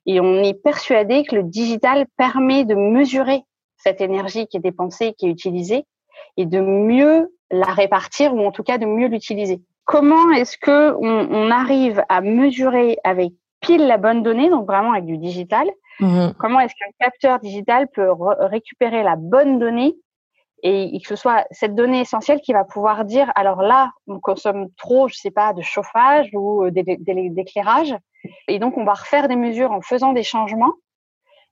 Et 0.07 0.19
on 0.21 0.43
est 0.43 0.55
persuadé 0.55 1.25
que 1.25 1.37
le 1.37 1.43
digital 1.43 2.07
permet 2.17 2.65
de 2.65 2.75
mesurer 2.75 3.45
cette 3.83 4.01
énergie 4.01 4.47
qui 4.47 4.57
est 4.57 4.61
dépensée, 4.61 5.15
qui 5.19 5.27
est 5.27 5.31
utilisée, 5.31 5.85
et 6.37 6.47
de 6.47 6.61
mieux 6.61 7.33
la 7.51 7.67
répartir 7.67 8.35
ou 8.35 8.41
en 8.47 8.51
tout 8.51 8.63
cas 8.63 8.79
de 8.79 8.87
mieux 8.87 9.09
l'utiliser. 9.09 9.61
Comment 9.85 10.31
est-ce 10.33 10.57
que 10.57 10.95
on, 10.99 11.51
arrive 11.51 12.03
à 12.09 12.21
mesurer 12.21 12.99
avec 13.05 13.33
pile 13.61 13.87
la 13.87 13.99
bonne 13.99 14.23
donnée, 14.23 14.49
donc 14.49 14.67
vraiment 14.67 14.93
avec 14.93 15.05
du 15.05 15.19
digital 15.19 15.69
mhm. 16.01 16.35
Comment 16.39 16.61
est-ce 16.61 16.75
qu'un 16.75 16.93
capteur 16.99 17.41
digital 17.41 17.89
peut 17.93 18.09
récupérer 18.39 19.03
la 19.03 19.17
bonne 19.17 19.59
donnée 19.59 19.95
et, 20.65 21.01
que 21.01 21.09
ce 21.09 21.17
soit 21.17 21.45
cette 21.51 21.75
donnée 21.75 22.01
essentielle 22.01 22.41
qui 22.41 22.53
va 22.53 22.63
pouvoir 22.63 23.05
dire 23.05 23.33
alors 23.35 23.63
là 23.63 23.91
on 24.07 24.21
consomme 24.21 24.69
trop, 24.77 25.09
je 25.09 25.15
sais 25.15 25.33
pas, 25.33 25.53
de 25.53 25.61
chauffage 25.61 26.31
ou 26.33 26.65
euh, 26.65 26.71
d'éclairage, 26.71 27.97
et 28.47 28.61
donc 28.61 28.79
on 28.79 28.85
va 28.85 28.95
refaire 28.95 29.27
des 29.27 29.37
mesures 29.37 29.73
en 29.73 29.81
faisant 29.81 30.13
des 30.13 30.23
changements 30.23 30.75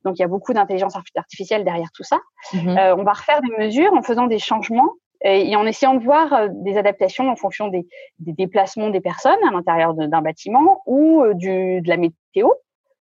donc 0.05 0.19
il 0.19 0.23
y 0.23 0.25
a 0.25 0.29
beaucoup 0.29 0.53
d'intelligence 0.53 0.95
artificielle 1.17 1.65
derrière 1.65 1.91
tout 1.95 2.05
ça. 2.05 2.19
Mhm. 2.55 2.79
Euh, 2.79 2.97
on 2.97 3.03
va 3.03 3.13
refaire 3.13 3.41
des 3.43 3.57
mesures 3.59 3.93
en 3.93 4.03
faisant 4.03 4.27
des 4.27 4.39
changements 4.39 4.93
et, 5.23 5.55
en 5.57 5.67
essayant 5.67 5.95
de 5.95 6.03
voir 6.03 6.33
euh, 6.33 6.49
des 6.51 6.77
adaptations 6.79 7.29
en 7.29 7.37
fonction 7.37 7.69
des, 7.69 7.87
déplacements 8.19 8.91
des 8.91 9.01
personnes 9.01 9.39
à 9.47 9.51
l'intérieur 9.51 9.95
d'un 9.95 10.23
bâtiment 10.23 10.83
ou 10.87 11.23
euh, 11.23 11.35
du, 11.35 11.81
de 11.83 11.89
la 11.89 11.97
météo 11.97 12.49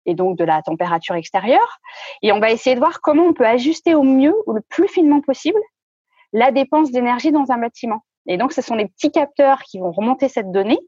et 0.06 0.14
donc 0.14 0.36
de 0.38 0.44
la 0.44 0.62
température 0.62 1.14
extérieure. 1.14 1.78
Et 2.22 2.32
on 2.32 2.40
va 2.40 2.50
essayer 2.50 2.74
de 2.74 2.80
voir 2.80 3.00
comment 3.00 3.24
on 3.24 3.34
peut 3.34 3.46
ajuster 3.46 3.94
au 3.94 4.02
mieux 4.02 4.34
ou 4.46 4.52
le 4.54 4.62
plus 4.62 4.88
finement 4.88 5.20
possible 5.20 5.60
la 6.32 6.50
dépense 6.50 6.90
d'énergie 6.90 7.32
dans 7.32 7.50
un 7.50 7.58
bâtiment. 7.58 8.02
Et 8.26 8.36
donc, 8.36 8.52
ce 8.52 8.60
sont 8.60 8.74
les 8.74 8.86
petits 8.86 9.10
capteurs 9.10 9.62
qui 9.62 9.78
vont 9.78 9.90
remonter 9.90 10.28
cette 10.28 10.50
donnée 10.50 10.78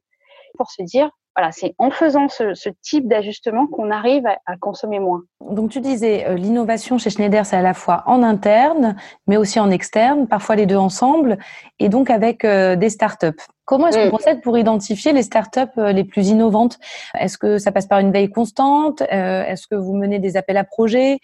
pour 0.58 0.70
se 0.70 0.82
dire 0.82 1.10
voilà, 1.36 1.52
c'est 1.52 1.74
en 1.78 1.90
faisant 1.90 2.28
ce, 2.28 2.68
type 2.82 3.06
d'ajustement 3.06 3.66
qu'on 3.66 3.90
arrive 3.90 4.26
à, 4.26 4.56
consommer 4.58 4.98
moins. 4.98 5.22
Donc 5.48 5.70
tu 5.70 5.80
disais, 5.80 6.26
euh, 6.26 6.34
l'innovation 6.34 6.98
chez 6.98 7.10
Schneider, 7.10 7.46
c'est 7.46 7.56
à 7.56 7.62
la 7.62 7.74
fois 7.74 8.02
en 8.06 8.22
interne, 8.22 8.96
mais 9.26 9.36
aussi 9.36 9.60
en 9.60 9.70
externe, 9.70 10.26
parfois 10.26 10.56
les 10.56 10.66
deux 10.66 10.76
ensemble, 10.76 11.38
et 11.78 11.88
donc 11.88 12.10
avec 12.10 12.44
euh, 12.44 12.74
des 12.74 12.90
startups. 12.90 13.40
Comment 13.64 13.86
est-ce 13.86 13.98
qu'on 13.98 14.06
mm. 14.06 14.10
procède 14.10 14.40
pour 14.42 14.58
identifier 14.58 15.12
les 15.12 15.22
startups 15.22 15.60
euh, 15.78 15.92
les 15.92 16.02
plus 16.02 16.28
innovantes? 16.28 16.78
Est-ce 17.18 17.38
que 17.38 17.58
ça 17.58 17.70
passe 17.70 17.86
par 17.86 18.00
une 18.00 18.10
veille 18.10 18.30
constante? 18.30 19.00
Est-ce 19.02 19.68
que 19.68 19.76
vous 19.76 19.94
menez 19.94 20.18
des 20.18 20.36
appels 20.36 20.56
à 20.56 20.64
projets? 20.64 21.18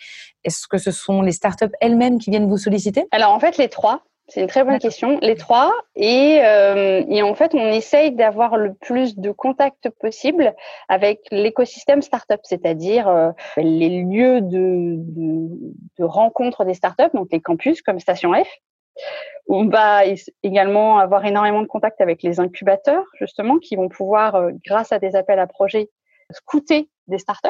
Est-ce 0.44 0.68
que 0.68 0.78
ce 0.78 0.92
sont 0.92 1.22
les 1.22 1.32
startups 1.32 1.72
elles-mêmes 1.80 2.18
qui 2.18 2.30
viennent 2.30 2.48
vous 2.48 2.58
solliciter? 2.58 3.06
Alors 3.10 3.32
en 3.32 3.40
fait, 3.40 3.58
les 3.58 3.68
trois. 3.68 4.02
C'est 4.28 4.40
une 4.40 4.48
très 4.48 4.64
bonne 4.64 4.78
question. 4.78 5.18
Les 5.22 5.36
trois. 5.36 5.72
Et, 5.94 6.40
euh, 6.42 7.04
et 7.08 7.22
en 7.22 7.34
fait, 7.34 7.54
on 7.54 7.68
essaye 7.68 8.12
d'avoir 8.12 8.56
le 8.56 8.74
plus 8.74 9.16
de 9.16 9.30
contacts 9.30 9.88
possible 9.88 10.54
avec 10.88 11.20
l'écosystème 11.30 12.02
startup, 12.02 12.40
c'est-à-dire 12.42 13.08
euh, 13.08 13.30
les 13.56 14.02
lieux 14.02 14.40
de, 14.40 14.96
de, 14.98 15.48
de 15.98 16.04
rencontre 16.04 16.64
des 16.64 16.74
startups, 16.74 17.14
donc 17.14 17.28
les 17.30 17.40
campus 17.40 17.82
comme 17.82 18.00
Station 18.00 18.32
F. 18.34 18.48
On 19.48 19.68
va 19.68 20.02
également 20.42 20.98
avoir 20.98 21.24
énormément 21.24 21.62
de 21.62 21.68
contacts 21.68 22.00
avec 22.00 22.22
les 22.24 22.40
incubateurs, 22.40 23.04
justement, 23.20 23.58
qui 23.58 23.76
vont 23.76 23.88
pouvoir, 23.88 24.34
euh, 24.34 24.50
grâce 24.64 24.90
à 24.90 24.98
des 24.98 25.14
appels 25.14 25.38
à 25.38 25.46
projets, 25.46 25.88
scouter 26.32 26.88
des 27.08 27.18
startups. 27.18 27.48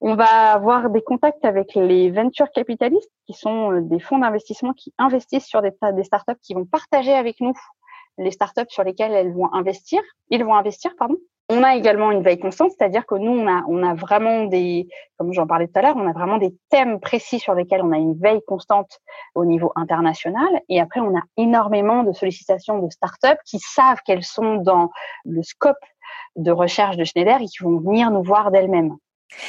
On 0.00 0.14
va 0.14 0.52
avoir 0.52 0.90
des 0.90 1.02
contacts 1.02 1.44
avec 1.44 1.74
les 1.74 2.10
venture 2.10 2.50
capitalistes, 2.50 3.10
qui 3.26 3.32
sont 3.32 3.72
euh, 3.72 3.80
des 3.80 4.00
fonds 4.00 4.18
d'investissement 4.18 4.72
qui 4.72 4.94
investissent 4.98 5.46
sur 5.46 5.62
des, 5.62 5.72
des 5.92 6.04
startups, 6.04 6.38
qui 6.42 6.54
vont 6.54 6.64
partager 6.64 7.12
avec 7.12 7.40
nous 7.40 7.54
les 8.18 8.30
startups 8.30 8.68
sur 8.68 8.84
lesquelles 8.84 9.12
elles 9.12 9.32
vont 9.32 9.52
investir. 9.52 10.00
Ils 10.30 10.44
vont 10.44 10.54
investir, 10.54 10.94
pardon. 10.96 11.16
On 11.48 11.62
a 11.62 11.76
également 11.76 12.10
une 12.10 12.22
veille 12.22 12.40
constante, 12.40 12.72
c'est-à-dire 12.76 13.06
que 13.06 13.14
nous, 13.14 13.30
on 13.30 13.82
a, 13.84 13.94
vraiment 13.94 14.44
des, 14.44 14.88
comme 15.16 15.32
j'en 15.32 15.46
parlais 15.46 15.68
tout 15.68 15.78
à 15.78 15.82
l'heure, 15.82 15.96
on 15.96 16.08
a 16.08 16.12
vraiment 16.12 16.38
des 16.38 16.52
thèmes 16.70 16.98
précis 16.98 17.38
sur 17.38 17.54
lesquels 17.54 17.82
on 17.82 17.92
a 17.92 17.98
une 17.98 18.18
veille 18.18 18.40
constante 18.48 18.98
au 19.36 19.44
niveau 19.44 19.70
international. 19.76 20.48
Et 20.68 20.80
après, 20.80 20.98
on 20.98 21.16
a 21.16 21.22
énormément 21.36 22.02
de 22.02 22.12
sollicitations 22.12 22.80
de 22.80 22.90
startups 22.90 23.40
qui 23.44 23.60
savent 23.60 24.00
qu'elles 24.04 24.24
sont 24.24 24.56
dans 24.56 24.90
le 25.24 25.42
scope 25.44 25.76
de 26.34 26.50
recherche 26.50 26.96
de 26.96 27.04
Schneider 27.04 27.40
et 27.40 27.46
qui 27.46 27.62
vont 27.62 27.78
venir 27.78 28.10
nous 28.10 28.24
voir 28.24 28.50
d'elles-mêmes. 28.50 28.96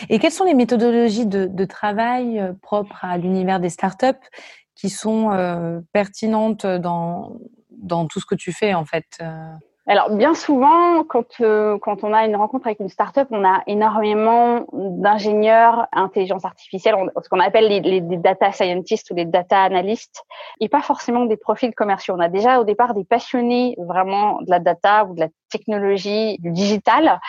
Et 0.10 0.19
quelles 0.19 0.31
sont 0.31 0.45
les 0.45 0.53
méthodologies 0.53 1.25
de, 1.25 1.65
travail 1.65 2.39
euh, 2.39 2.53
propres 2.62 3.03
à 3.03 3.17
l'univers 3.17 3.60
des 3.60 3.69
startups 3.69 4.27
qui 4.75 4.89
sont 4.89 5.31
euh, 5.31 5.81
pertinentes 5.93 6.65
dans, 6.65 7.38
dans 7.71 8.05
tout 8.07 8.19
ce 8.19 8.25
que 8.25 8.36
tu 8.36 8.53
fais 8.53 8.73
en 8.73 8.86
fait 8.86 9.05
euh? 9.21 9.53
Alors 9.88 10.10
bien 10.10 10.34
souvent, 10.34 11.04
quand 11.06 11.41
quand 11.82 12.04
on 12.04 12.13
a 12.13 12.26
une 12.26 12.36
rencontre 12.36 12.67
avec 12.67 12.80
une 12.80 12.89
startup, 12.89 13.28
on 13.32 13.45
a 13.45 13.63
énormément 13.67 14.65
d'ingénieurs 14.73 15.88
intelligence 15.93 16.43
artificielle, 16.45 16.95
ce 17.23 17.30
qu'on 17.30 17.39
appelle 17.39 17.67
les, 17.67 17.80
les, 17.80 18.02
data 18.02 18.52
scientists 18.52 19.10
ou 19.12 19.15
les 19.15 19.26
data 19.26 19.62
analysts, 19.62 20.23
et 20.60 20.67
pas 20.67 20.82
forcément 20.82 21.26
des 21.26 21.38
profils 21.38 21.73
commerciaux. 21.73 22.15
On 22.17 22.19
a 22.19 22.30
déjà 22.30 22.60
au 22.60 22.65
départ 22.65 22.93
des 22.93 23.06
passionnés 23.06 23.76
vraiment 23.78 24.41
de 24.41 24.50
la 24.50 24.60
data 24.60 25.06
ou 25.06 25.15
de 25.15 25.21
la 25.21 25.30
technologie, 25.50 26.38
du 26.39 26.52
digital, 26.52 27.19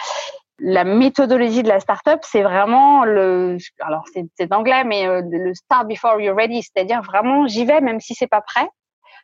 la 0.58 0.84
méthodologie 0.84 1.62
de 1.62 1.68
la 1.68 1.80
startup, 1.80 2.18
c'est 2.22 2.42
vraiment 2.42 3.04
le, 3.04 3.58
alors 3.80 4.04
c'est 4.12 4.52
anglais, 4.52 4.82
mais 4.84 5.06
euh, 5.06 5.22
le 5.24 5.54
start 5.54 5.86
before 5.86 6.20
you're 6.20 6.36
ready, 6.36 6.62
c'est-à-dire 6.62 7.02
vraiment 7.02 7.46
j'y 7.46 7.64
vais 7.64 7.80
même 7.80 8.00
si 8.00 8.14
c'est 8.14 8.26
pas 8.26 8.40
prêt, 8.40 8.68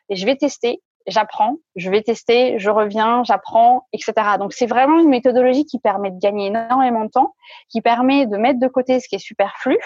et 0.09 0.15
je 0.15 0.25
vais 0.25 0.35
tester, 0.35 0.81
j'apprends, 1.07 1.57
je 1.75 1.89
vais 1.89 2.01
tester, 2.01 2.59
je 2.59 2.69
reviens, 2.69 3.23
j'apprends, 3.23 3.87
etc. 3.93 4.13
Donc 4.39 4.53
c'est 4.53 4.65
vraiment 4.65 4.99
une 4.99 5.09
méthodologie 5.09 5.65
qui 5.65 5.79
permet 5.79 6.11
de 6.11 6.19
gagner 6.19 6.47
énormément 6.47 7.05
de 7.05 7.09
temps, 7.09 7.33
qui 7.69 7.81
permet 7.81 8.25
de 8.25 8.37
mettre 8.37 8.59
de 8.59 8.67
côté 8.67 8.99
ce 8.99 9.07
qui 9.07 9.15
est 9.15 9.19
superflu. 9.19 9.77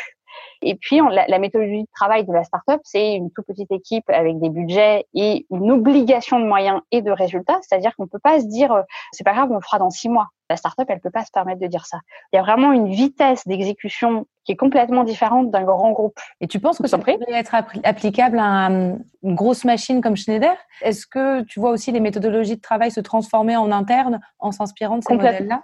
Et 0.62 0.76
puis 0.76 1.00
la, 1.28 1.40
méthodologie 1.40 1.84
de 1.84 1.90
travail 1.94 2.26
de 2.26 2.34
la 2.34 2.44
startup, 2.44 2.82
c'est 2.84 3.14
une 3.14 3.32
toute 3.32 3.46
petite 3.46 3.72
équipe 3.72 4.10
avec 4.10 4.40
des 4.40 4.50
budgets 4.50 5.06
et 5.14 5.46
une 5.52 5.72
obligation 5.72 6.40
de 6.40 6.46
moyens 6.46 6.82
et 6.92 7.02
de 7.02 7.12
résultats, 7.12 7.60
c'est-à-dire 7.62 7.96
qu'on 7.96 8.08
peut 8.08 8.20
pas 8.20 8.40
se 8.40 8.46
dire 8.46 8.72
euh, 8.72 8.82
c'est 9.12 9.24
pas 9.24 9.34
grave, 9.34 9.50
on 9.52 9.56
le 9.56 9.62
fera 9.62 9.80
dans 9.80 9.90
six 9.90 10.10
mois. 10.10 10.28
La 10.50 10.58
startup, 10.58 10.86
elle 10.90 11.00
peut 11.00 11.12
pas 11.12 11.26
se 11.26 11.32
permettre 11.32 11.62
de 11.62 11.68
dire 11.68 11.86
ça. 11.86 12.00
Il 12.34 12.38
y 12.38 12.40
a 12.40 12.42
vraiment 12.42 12.72
une 12.72 12.90
vitesse 12.90 13.48
d'exécution 13.48 14.26
qui 14.50 14.54
est 14.54 14.56
complètement 14.56 15.04
différente 15.04 15.52
d'un 15.52 15.62
grand 15.62 15.92
groupe. 15.92 16.20
Et 16.42 16.48
tu 16.48 16.60
penses 16.60 16.80
que 16.80 16.88
ça 16.88 16.98
pourrait 16.98 17.20
être 17.28 17.54
applicable 17.84 18.40
à 18.40 18.66
une 18.66 19.00
grosse 19.36 19.64
machine 19.64 20.02
comme 20.02 20.18
Schneider? 20.18 20.56
Est-ce 20.82 21.06
que 21.06 21.44
tu 21.44 21.60
vois 21.60 21.70
aussi 21.70 21.92
les 21.92 22.00
méthodologies 22.00 22.56
de 22.56 22.62
travail 22.62 22.90
se 22.90 23.00
transformer 23.00 23.56
en 23.58 23.72
interne 23.72 24.20
en 24.40 24.52
s'inspirant 24.52 24.98
de 24.98 25.04
ces 25.04 25.14
modèles-là? 25.14 25.62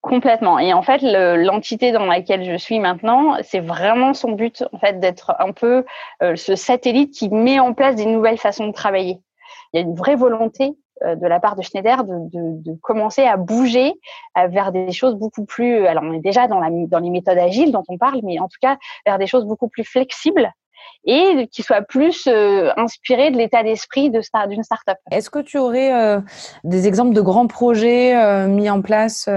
Complètement. 0.00 0.58
Et 0.58 0.72
en 0.72 0.82
fait, 0.82 1.02
l'entité 1.02 1.92
dans 1.92 2.04
laquelle 2.04 2.44
je 2.44 2.56
suis 2.56 2.80
maintenant, 2.80 3.36
c'est 3.44 3.60
vraiment 3.60 4.12
son 4.12 4.32
but, 4.32 4.64
en 4.72 4.78
fait, 4.80 4.98
d'être 4.98 5.36
un 5.38 5.52
peu 5.52 5.84
euh, 6.24 6.34
ce 6.34 6.56
satellite 6.56 7.14
qui 7.14 7.28
met 7.28 7.60
en 7.60 7.74
place 7.74 7.94
des 7.94 8.06
nouvelles 8.06 8.38
façons 8.38 8.66
de 8.66 8.72
travailler. 8.72 9.20
Il 9.72 9.80
y 9.80 9.84
a 9.84 9.86
une 9.86 9.94
vraie 9.94 10.16
volonté 10.16 10.72
de 11.04 11.26
la 11.26 11.40
part 11.40 11.56
de 11.56 11.62
Schneider 11.62 12.04
de, 12.04 12.28
de, 12.62 12.74
commencer 12.82 13.22
à 13.22 13.36
bouger 13.36 13.94
euh, 14.38 14.46
vers 14.48 14.72
des 14.72 14.92
choses 14.92 15.14
beaucoup 15.14 15.44
plus. 15.44 15.86
Alors, 15.86 16.02
on 16.04 16.12
est 16.12 16.20
déjà 16.20 16.46
dans, 16.46 16.60
la, 16.60 16.68
dans 16.70 16.98
les 16.98 17.10
méthodes 17.10 17.38
agiles 17.38 17.72
dont 17.72 17.84
on 17.88 17.98
parle, 17.98 18.20
mais 18.22 18.38
en 18.38 18.48
tout 18.48 18.58
cas 18.60 18.76
vers 19.06 19.18
des 19.18 19.26
choses 19.26 19.44
beaucoup 19.44 19.68
plus 19.68 19.84
flexibles 19.84 20.52
et 21.04 21.48
qui 21.48 21.62
soit 21.62 21.82
plus 21.82 22.26
euh, 22.26 22.70
inspiré 22.76 23.30
de 23.30 23.36
l'état 23.36 23.62
d'esprit 23.62 24.10
de 24.10 24.20
star, 24.20 24.48
d'une 24.48 24.62
startup. 24.62 24.96
Est-ce 25.10 25.30
que 25.30 25.38
tu 25.38 25.58
aurais 25.58 25.92
euh, 25.92 26.20
des 26.64 26.86
exemples 26.86 27.14
de 27.14 27.20
grands 27.20 27.46
projets 27.46 28.16
euh, 28.16 28.46
mis 28.46 28.68
en 28.68 28.82
place 28.82 29.28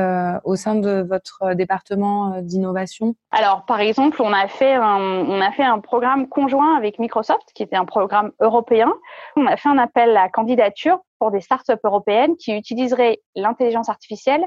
au 0.44 0.56
sein 0.56 0.76
de 0.76 1.06
votre 1.08 1.54
département 1.54 2.42
d'innovation? 2.42 3.16
Alors, 3.32 3.66
par 3.66 3.80
exemple, 3.80 4.22
on 4.22 4.34
a 4.34 4.48
fait 4.48 4.74
un, 4.74 5.00
on 5.00 5.42
a 5.42 5.52
fait 5.52 5.64
un 5.64 5.80
programme 5.80 6.28
conjoint 6.28 6.76
avec 6.76 7.00
Microsoft, 7.00 7.50
qui 7.56 7.64
était 7.64 7.76
un 7.76 7.86
programme 7.86 8.32
européen. 8.40 8.92
On 9.36 9.46
a 9.46 9.58
fait 9.58 9.70
un 9.70 9.78
appel 9.78 10.16
à 10.18 10.30
candidature 10.30 11.00
pour 11.20 11.32
des 11.32 11.42
startups 11.42 11.74
européennes 11.84 12.36
qui 12.38 12.54
utiliseraient 12.54 13.20
l'intelligence 13.36 13.90
artificielle 13.90 14.46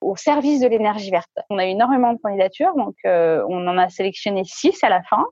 au 0.00 0.16
service 0.16 0.60
de 0.60 0.68
l'énergie 0.68 1.10
verte. 1.10 1.30
On 1.50 1.58
a 1.58 1.66
eu 1.66 1.70
énormément 1.70 2.12
de 2.12 2.18
candidatures, 2.18 2.74
donc 2.76 2.94
on 3.04 3.66
en 3.66 3.78
a 3.78 3.88
sélectionné 3.88 4.42
six 4.44 4.82
à 4.82 4.88
la 4.88 5.02
fin. 5.02 5.24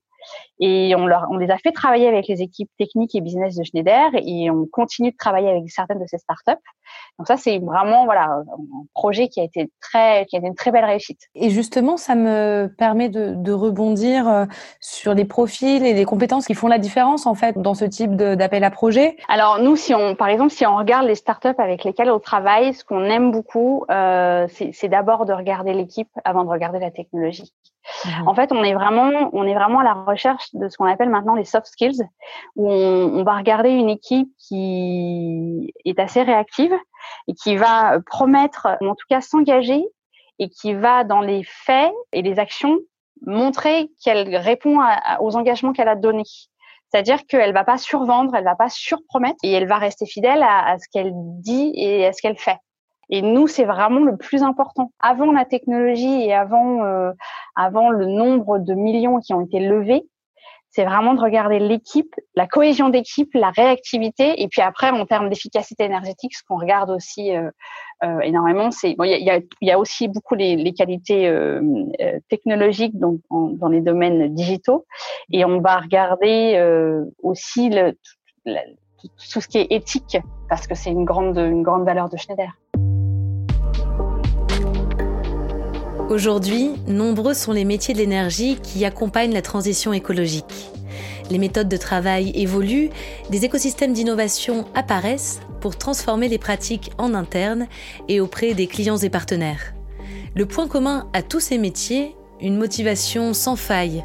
Et 0.60 0.94
on, 0.96 1.06
leur, 1.06 1.26
on 1.30 1.36
les 1.36 1.50
a 1.50 1.58
fait 1.58 1.72
travailler 1.72 2.08
avec 2.08 2.28
les 2.28 2.42
équipes 2.42 2.70
techniques 2.78 3.14
et 3.14 3.20
business 3.20 3.56
de 3.56 3.64
Schneider 3.64 4.10
et 4.14 4.50
on 4.50 4.66
continue 4.66 5.10
de 5.10 5.16
travailler 5.16 5.50
avec 5.50 5.70
certaines 5.70 6.00
de 6.00 6.06
ces 6.06 6.18
startups 6.18 6.62
Donc 7.18 7.26
ça, 7.26 7.36
c'est 7.36 7.58
vraiment 7.58 8.04
voilà 8.04 8.24
un 8.24 8.44
projet 8.94 9.28
qui 9.28 9.40
a 9.40 9.44
été 9.44 9.70
très, 9.80 10.26
qui 10.26 10.36
a 10.36 10.38
été 10.38 10.48
une 10.48 10.54
très 10.54 10.70
belle 10.70 10.84
réussite. 10.84 11.20
Et 11.34 11.50
justement, 11.50 11.96
ça 11.96 12.14
me 12.14 12.70
permet 12.78 13.08
de, 13.08 13.34
de 13.34 13.52
rebondir 13.52 14.28
euh, 14.28 14.44
sur 14.80 15.14
les 15.14 15.24
profils 15.24 15.84
et 15.84 15.94
les 15.94 16.04
compétences 16.04 16.46
qui 16.46 16.54
font 16.54 16.68
la 16.68 16.78
différence 16.78 17.26
en 17.26 17.34
fait 17.34 17.58
dans 17.58 17.74
ce 17.74 17.84
type 17.84 18.14
d'appel 18.16 18.64
à 18.64 18.70
projet. 18.70 19.16
Alors 19.28 19.58
nous, 19.60 19.76
si 19.76 19.94
on, 19.94 20.14
par 20.14 20.28
exemple, 20.28 20.50
si 20.50 20.66
on 20.66 20.76
regarde 20.76 21.06
les 21.06 21.14
startups 21.14 21.48
avec 21.58 21.84
lesquelles 21.84 22.10
on 22.10 22.20
travaille, 22.20 22.74
ce 22.74 22.84
qu'on 22.84 23.04
aime 23.04 23.30
beaucoup, 23.30 23.84
euh, 23.90 24.46
c'est 24.48 24.88
d'abord 24.88 25.26
de 25.26 25.32
regarder 25.32 25.72
l'équipe 25.72 26.10
avant 26.24 26.44
de 26.44 26.50
regarder 26.50 26.78
la 26.78 26.90
technologie. 26.90 27.52
En 28.26 28.34
fait, 28.34 28.52
on 28.52 28.62
est 28.64 28.74
vraiment, 28.74 29.30
on 29.32 29.44
est 29.46 29.54
vraiment 29.54 29.80
à 29.80 29.84
la 29.84 29.94
recherche 29.94 30.54
de 30.54 30.68
ce 30.68 30.76
qu'on 30.76 30.86
appelle 30.86 31.08
maintenant 31.08 31.34
les 31.34 31.44
soft 31.44 31.66
skills, 31.66 32.02
où 32.56 32.70
on, 32.70 33.22
va 33.24 33.36
regarder 33.36 33.70
une 33.70 33.88
équipe 33.88 34.28
qui 34.38 35.72
est 35.84 35.98
assez 35.98 36.22
réactive 36.22 36.72
et 37.28 37.34
qui 37.34 37.56
va 37.56 37.98
promettre, 38.06 38.68
ou 38.80 38.88
en 38.88 38.94
tout 38.94 39.06
cas 39.08 39.20
s'engager, 39.20 39.84
et 40.38 40.48
qui 40.48 40.74
va 40.74 41.04
dans 41.04 41.20
les 41.20 41.42
faits 41.44 41.92
et 42.12 42.22
les 42.22 42.38
actions 42.38 42.78
montrer 43.24 43.90
qu'elle 44.04 44.36
répond 44.36 44.78
aux 45.20 45.36
engagements 45.36 45.72
qu'elle 45.72 45.88
a 45.88 45.96
donnés. 45.96 46.24
C'est-à-dire 46.88 47.26
qu'elle 47.26 47.52
va 47.52 47.64
pas 47.64 47.78
survendre, 47.78 48.34
elle 48.34 48.44
va 48.44 48.54
pas 48.54 48.68
surpromettre 48.68 49.38
et 49.42 49.52
elle 49.52 49.66
va 49.66 49.76
rester 49.78 50.06
fidèle 50.06 50.42
à 50.42 50.76
ce 50.78 50.86
qu'elle 50.92 51.12
dit 51.14 51.72
et 51.74 52.06
à 52.06 52.12
ce 52.12 52.20
qu'elle 52.20 52.38
fait. 52.38 52.58
Et 53.08 53.22
nous, 53.22 53.46
c'est 53.46 53.64
vraiment 53.64 54.00
le 54.00 54.16
plus 54.16 54.42
important. 54.42 54.90
Avant 55.00 55.30
la 55.30 55.44
technologie 55.44 56.24
et 56.24 56.34
avant, 56.34 56.84
euh, 56.84 57.12
avant 57.54 57.90
le 57.90 58.06
nombre 58.06 58.58
de 58.58 58.74
millions 58.74 59.20
qui 59.20 59.32
ont 59.32 59.42
été 59.42 59.60
levés, 59.60 60.04
c'est 60.76 60.84
vraiment 60.84 61.14
de 61.14 61.22
regarder 61.22 61.58
l'équipe, 61.58 62.14
la 62.34 62.46
cohésion 62.46 62.90
d'équipe, 62.90 63.30
la 63.32 63.48
réactivité, 63.48 64.42
et 64.42 64.46
puis 64.46 64.60
après 64.60 64.90
en 64.90 65.06
termes 65.06 65.30
d'efficacité 65.30 65.84
énergétique, 65.84 66.36
ce 66.36 66.42
qu'on 66.46 66.58
regarde 66.58 66.90
aussi 66.90 67.34
euh, 67.34 67.50
euh, 68.04 68.20
énormément, 68.20 68.70
c'est 68.70 68.94
bon, 68.94 69.04
il 69.04 69.24
y 69.24 69.30
a, 69.30 69.40
y 69.62 69.70
a, 69.70 69.78
aussi 69.78 70.06
beaucoup 70.06 70.34
les, 70.34 70.54
les 70.54 70.74
qualités 70.74 71.28
euh, 71.28 71.62
euh 72.02 72.18
technologiques 72.28 72.98
donc 72.98 73.20
dans 73.30 73.68
les 73.68 73.80
domaines 73.80 74.34
digitaux, 74.34 74.84
et 75.32 75.46
on 75.46 75.62
va 75.62 75.78
regarder 75.78 76.56
euh, 76.56 77.06
aussi 77.22 77.70
le, 77.70 77.92
tout, 78.44 79.08
tout 79.32 79.40
ce 79.40 79.48
qui 79.48 79.56
est 79.56 79.68
éthique 79.70 80.18
parce 80.50 80.66
que 80.66 80.74
c'est 80.74 80.90
une 80.90 81.06
grande 81.06 81.38
une 81.38 81.62
grande 81.62 81.86
valeur 81.86 82.10
de 82.10 82.18
Schneider. 82.18 82.50
Aujourd'hui, 86.08 86.70
nombreux 86.86 87.34
sont 87.34 87.50
les 87.50 87.64
métiers 87.64 87.92
de 87.92 87.98
l'énergie 87.98 88.58
qui 88.62 88.84
accompagnent 88.84 89.32
la 89.32 89.42
transition 89.42 89.92
écologique. 89.92 90.70
Les 91.30 91.38
méthodes 91.38 91.68
de 91.68 91.76
travail 91.76 92.30
évoluent, 92.36 92.90
des 93.28 93.44
écosystèmes 93.44 93.92
d'innovation 93.92 94.66
apparaissent 94.74 95.40
pour 95.60 95.76
transformer 95.76 96.28
les 96.28 96.38
pratiques 96.38 96.92
en 96.96 97.12
interne 97.12 97.66
et 98.08 98.20
auprès 98.20 98.54
des 98.54 98.68
clients 98.68 98.98
et 98.98 99.10
partenaires. 99.10 99.74
Le 100.36 100.46
point 100.46 100.68
commun 100.68 101.08
à 101.12 101.22
tous 101.22 101.40
ces 101.40 101.58
métiers, 101.58 102.14
une 102.40 102.56
motivation 102.56 103.34
sans 103.34 103.56
faille 103.56 104.04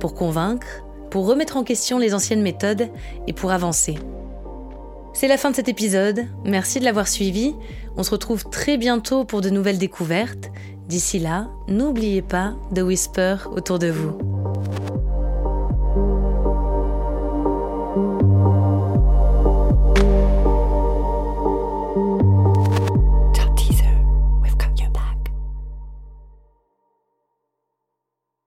pour 0.00 0.14
convaincre, 0.14 0.82
pour 1.10 1.26
remettre 1.26 1.58
en 1.58 1.64
question 1.64 1.98
les 1.98 2.14
anciennes 2.14 2.42
méthodes 2.42 2.88
et 3.26 3.34
pour 3.34 3.50
avancer. 3.50 3.98
C'est 5.12 5.28
la 5.28 5.36
fin 5.36 5.50
de 5.50 5.56
cet 5.56 5.68
épisode, 5.68 6.24
merci 6.46 6.80
de 6.80 6.84
l'avoir 6.86 7.06
suivi, 7.06 7.54
on 7.98 8.02
se 8.02 8.10
retrouve 8.10 8.48
très 8.48 8.78
bientôt 8.78 9.24
pour 9.24 9.42
de 9.42 9.50
nouvelles 9.50 9.76
découvertes. 9.76 10.50
D'ici 10.92 11.18
là, 11.18 11.48
n'oubliez 11.68 12.20
pas 12.20 12.52
de 12.70 12.82
whisper 12.82 13.36
autour 13.56 13.78
de 13.78 13.86
vous. 13.86 14.31